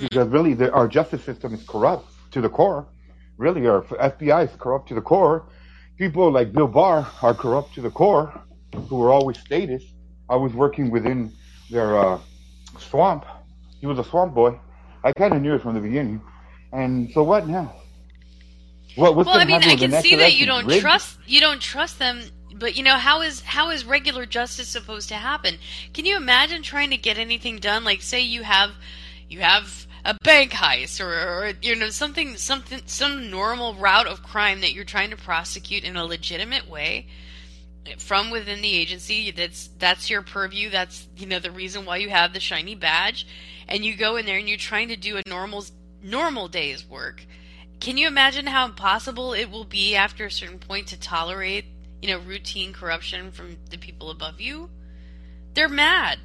Because 0.00 0.28
really, 0.28 0.54
the, 0.54 0.70
our 0.72 0.86
justice 0.86 1.24
system 1.24 1.54
is 1.54 1.62
corrupt 1.64 2.10
to 2.32 2.40
the 2.40 2.48
core. 2.48 2.86
Really, 3.36 3.66
our 3.66 3.82
FBI 3.82 4.44
is 4.44 4.56
corrupt 4.58 4.88
to 4.88 4.94
the 4.94 5.00
core. 5.00 5.46
People 5.96 6.30
like 6.30 6.52
Bill 6.52 6.68
Barr 6.68 7.08
are 7.22 7.34
corrupt 7.34 7.74
to 7.74 7.80
the 7.80 7.90
core, 7.90 8.40
who 8.88 8.96
were 8.96 9.10
always 9.10 9.38
statists, 9.38 9.92
always 10.28 10.52
working 10.52 10.90
within 10.90 11.32
their 11.70 11.98
uh, 11.98 12.20
swamp. 12.78 13.24
He 13.80 13.86
was 13.86 13.98
a 13.98 14.04
swamp 14.04 14.34
boy. 14.34 14.58
I 15.04 15.12
kind 15.12 15.34
of 15.34 15.42
knew 15.42 15.54
it 15.54 15.62
from 15.62 15.74
the 15.74 15.80
beginning. 15.80 16.20
And 16.72 17.10
so 17.12 17.22
what 17.22 17.48
now? 17.48 17.74
What, 18.96 19.14
what's 19.14 19.28
well, 19.28 19.38
I 19.38 19.44
mean, 19.44 19.62
I 19.62 19.76
can 19.76 19.92
see 20.02 20.16
that 20.16 20.34
you 20.34 20.46
don't 20.46 20.68
trust 20.68 21.18
you 21.26 21.40
don't 21.40 21.60
trust 21.60 21.98
them, 21.98 22.22
but 22.54 22.76
you 22.76 22.82
know 22.82 22.96
how 22.96 23.22
is 23.22 23.40
how 23.42 23.70
is 23.70 23.84
regular 23.84 24.26
justice 24.26 24.68
supposed 24.68 25.08
to 25.10 25.14
happen? 25.14 25.58
Can 25.94 26.04
you 26.04 26.16
imagine 26.16 26.62
trying 26.62 26.90
to 26.90 26.96
get 26.96 27.16
anything 27.16 27.58
done? 27.58 27.84
Like, 27.84 28.02
say 28.02 28.20
you 28.20 28.42
have 28.42 28.72
you 29.28 29.40
have 29.40 29.86
a 30.04 30.16
bank 30.24 30.52
heist 30.52 31.00
or, 31.00 31.10
or 31.10 31.52
you 31.62 31.76
know 31.76 31.90
something 31.90 32.36
something 32.36 32.80
some 32.86 33.30
normal 33.30 33.74
route 33.74 34.06
of 34.06 34.22
crime 34.22 34.60
that 34.62 34.72
you're 34.72 34.84
trying 34.84 35.10
to 35.10 35.16
prosecute 35.16 35.84
in 35.84 35.96
a 35.96 36.04
legitimate 36.04 36.68
way 36.68 37.06
from 37.98 38.30
within 38.30 38.60
the 38.60 38.72
agency 38.72 39.30
that's 39.30 39.68
that's 39.78 40.10
your 40.10 40.22
purview 40.22 40.70
that's 40.70 41.08
you 41.16 41.26
know 41.26 41.38
the 41.38 41.50
reason 41.50 41.84
why 41.84 41.96
you 41.96 42.08
have 42.08 42.32
the 42.32 42.40
shiny 42.40 42.74
badge 42.74 43.26
and 43.68 43.84
you 43.84 43.96
go 43.96 44.16
in 44.16 44.26
there 44.26 44.38
and 44.38 44.48
you're 44.48 44.58
trying 44.58 44.88
to 44.88 44.96
do 44.96 45.16
a 45.16 45.22
normal 45.28 45.64
normal 46.02 46.48
day's 46.48 46.88
work. 46.88 47.26
Can 47.80 47.96
you 47.96 48.08
imagine 48.08 48.46
how 48.46 48.64
impossible 48.64 49.32
it 49.32 49.50
will 49.50 49.64
be 49.64 49.94
after 49.94 50.26
a 50.26 50.30
certain 50.30 50.58
point 50.58 50.88
to 50.88 50.98
tolerate 50.98 51.66
you 52.02 52.08
know 52.08 52.18
routine 52.18 52.72
corruption 52.72 53.30
from 53.30 53.56
the 53.70 53.78
people 53.78 54.10
above 54.10 54.40
you? 54.40 54.70
They're 55.54 55.68
mad. 55.68 56.18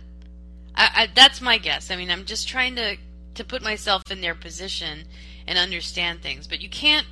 I, 0.76 0.90
I, 0.96 1.10
that's 1.14 1.42
my 1.42 1.58
guess. 1.58 1.92
I 1.92 1.96
mean 1.96 2.10
i'm 2.10 2.26
just 2.26 2.48
trying 2.48 2.76
to 2.76 2.98
to 3.36 3.44
put 3.44 3.62
myself 3.62 4.04
in 4.10 4.22
their 4.22 4.36
position 4.36 5.06
and 5.48 5.58
understand 5.58 6.22
things 6.22 6.48
but 6.48 6.62
you 6.62 6.70
can't 6.70 7.08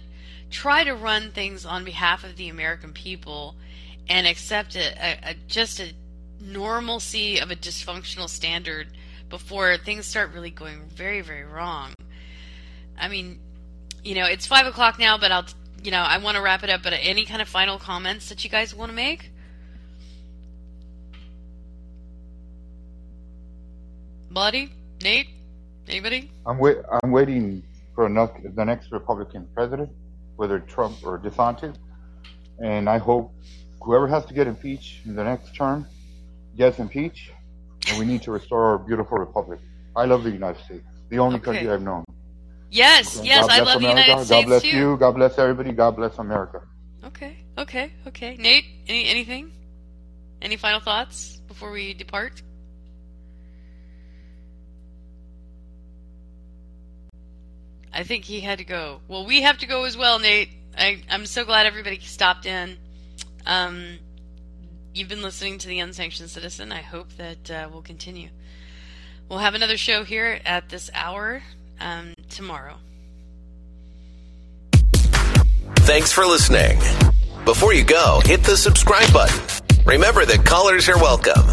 try 0.50 0.84
to 0.84 0.94
run 0.94 1.32
things 1.32 1.66
on 1.66 1.84
behalf 1.84 2.24
of 2.24 2.36
the 2.36 2.48
american 2.50 2.94
people 2.94 3.56
and 4.12 4.28
accept 4.28 4.76
a, 4.76 4.80
a, 4.80 5.32
a 5.32 5.36
just 5.48 5.80
a 5.80 5.94
normalcy 6.42 7.40
of 7.40 7.50
a 7.50 7.56
dysfunctional 7.56 8.28
standard 8.28 8.88
before 9.30 9.78
things 9.78 10.06
start 10.06 10.34
really 10.34 10.50
going 10.50 10.82
very 10.90 11.22
very 11.22 11.46
wrong 11.46 11.94
i 13.00 13.08
mean 13.08 13.40
you 14.04 14.14
know 14.14 14.26
it's 14.26 14.46
five 14.46 14.68
o'clock 14.68 15.00
now 15.00 15.18
but 15.18 15.32
i'll 15.32 15.46
you 15.82 15.92
know 15.92 16.02
i 16.02 16.18
want 16.18 16.36
to 16.36 16.44
wrap 16.44 16.62
it 16.62 16.70
up 16.70 16.84
but 16.84 16.94
any 16.94 17.24
kind 17.24 17.42
of 17.42 17.48
final 17.48 17.80
comments 17.80 18.28
that 18.28 18.44
you 18.44 18.50
guys 18.50 18.76
want 18.76 18.90
to 18.90 18.96
make 18.96 19.32
Buddy, 24.34 24.72
Nate, 25.04 25.28
anybody? 25.90 26.32
I'm 26.46 26.58
wait. 26.58 26.78
I'm 27.04 27.12
waiting 27.12 27.62
for 27.94 28.06
enough, 28.06 28.32
the 28.56 28.64
next 28.64 28.90
Republican 28.90 29.46
president, 29.54 29.90
whether 30.38 30.58
Trump 30.58 31.00
or 31.04 31.20
DeSantis, 31.20 31.76
and 32.64 32.88
I 32.90 32.98
hope 32.98 33.34
whoever 33.82 34.08
has 34.08 34.26
to 34.26 34.34
get 34.34 34.48
impeached 34.48 35.06
in 35.06 35.16
the 35.16 35.24
next 35.24 35.56
term 35.56 35.88
gets 36.58 36.80
impeached, 36.80 37.32
and 37.90 37.98
we 38.00 38.06
need 38.06 38.22
to 38.24 38.32
restore 38.32 38.64
our 38.64 38.78
beautiful 38.78 39.18
republic. 39.18 39.60
I 39.96 40.06
love 40.06 40.24
the 40.24 40.32
United 40.32 40.64
States, 40.64 40.86
the 41.10 41.20
only 41.20 41.38
Okay. 41.38 41.46
country 41.46 41.70
I've 41.72 41.82
known. 41.82 42.04
Yes, 42.70 43.20
yes, 43.24 43.50
I 43.50 43.60
love 43.60 43.82
the 43.82 43.88
United 43.90 44.14
God 44.16 44.26
States 44.26 44.30
God 44.30 44.46
bless 44.46 44.62
too. 44.62 44.70
you. 44.70 44.98
God 44.98 45.12
bless 45.16 45.38
everybody. 45.38 45.72
God 45.74 45.96
bless 45.98 46.18
America. 46.18 46.62
Okay, 47.04 47.44
okay, 47.58 47.92
okay. 48.08 48.38
Nate, 48.38 48.66
any 48.88 49.08
anything? 49.08 49.52
Any 50.42 50.56
final 50.56 50.80
thoughts 50.80 51.42
before 51.48 51.72
we 51.72 51.94
depart? 51.94 52.42
I 57.94 58.04
think 58.04 58.24
he 58.24 58.40
had 58.40 58.60
to 58.60 58.64
go. 58.64 59.02
Well, 59.08 59.26
we 59.26 59.42
have 59.42 59.58
to 59.60 59.68
go 59.68 59.84
as 59.84 59.98
well, 59.98 60.18
Nate. 60.20 60.50
I, 60.78 61.02
I'm 61.10 61.26
so 61.26 61.44
glad 61.44 61.66
everybody 61.66 62.00
stopped 62.00 62.46
in. 62.46 62.78
Um, 63.46 64.00
you've 64.94 65.10
been 65.10 65.22
listening 65.22 65.58
to 65.60 65.68
the 65.68 65.80
Unsanctioned 65.80 66.30
Citizen. 66.30 66.72
I 66.72 66.82
hope 66.82 67.10
that 67.18 67.52
uh, 67.52 67.70
will 67.72 67.82
continue. 67.82 68.30
We'll 69.30 69.40
have 69.40 69.56
another 69.56 69.78
show 69.78 70.04
here 70.04 70.40
at 70.46 70.70
this 70.70 70.90
hour 70.94 71.42
um, 71.80 72.14
tomorrow. 72.30 72.76
Thanks 75.80 76.12
for 76.12 76.26
listening. 76.26 76.80
Before 77.46 77.74
you 77.74 77.84
go, 77.84 78.22
hit 78.24 78.44
the 78.44 78.56
subscribe 78.56 79.12
button. 79.12 79.40
Remember 79.86 80.26
that 80.26 80.46
callers 80.46 80.88
are 80.90 80.98
welcome. 80.98 81.48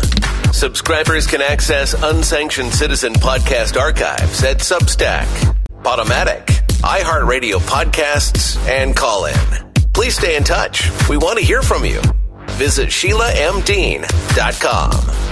Subscribers 0.53 1.27
can 1.27 1.40
access 1.40 1.94
unsanctioned 1.94 2.72
citizen 2.72 3.14
podcast 3.14 3.81
archives 3.81 4.42
at 4.42 4.59
Substack, 4.59 5.27
Podomatic, 5.83 6.46
iHeartRadio 6.83 7.59
podcasts, 7.61 8.59
and 8.68 8.94
Callin. 8.96 9.67
Please 9.98 10.14
stay 10.14 10.37
in 10.37 10.44
touch. 10.44 10.92
We 11.08 11.16
want 11.16 11.40
to 11.40 11.44
hear 11.44 11.61
from 11.61 11.84
you. 11.84 12.00
Visit 12.50 12.88
SheilaMDean.com. 12.88 15.28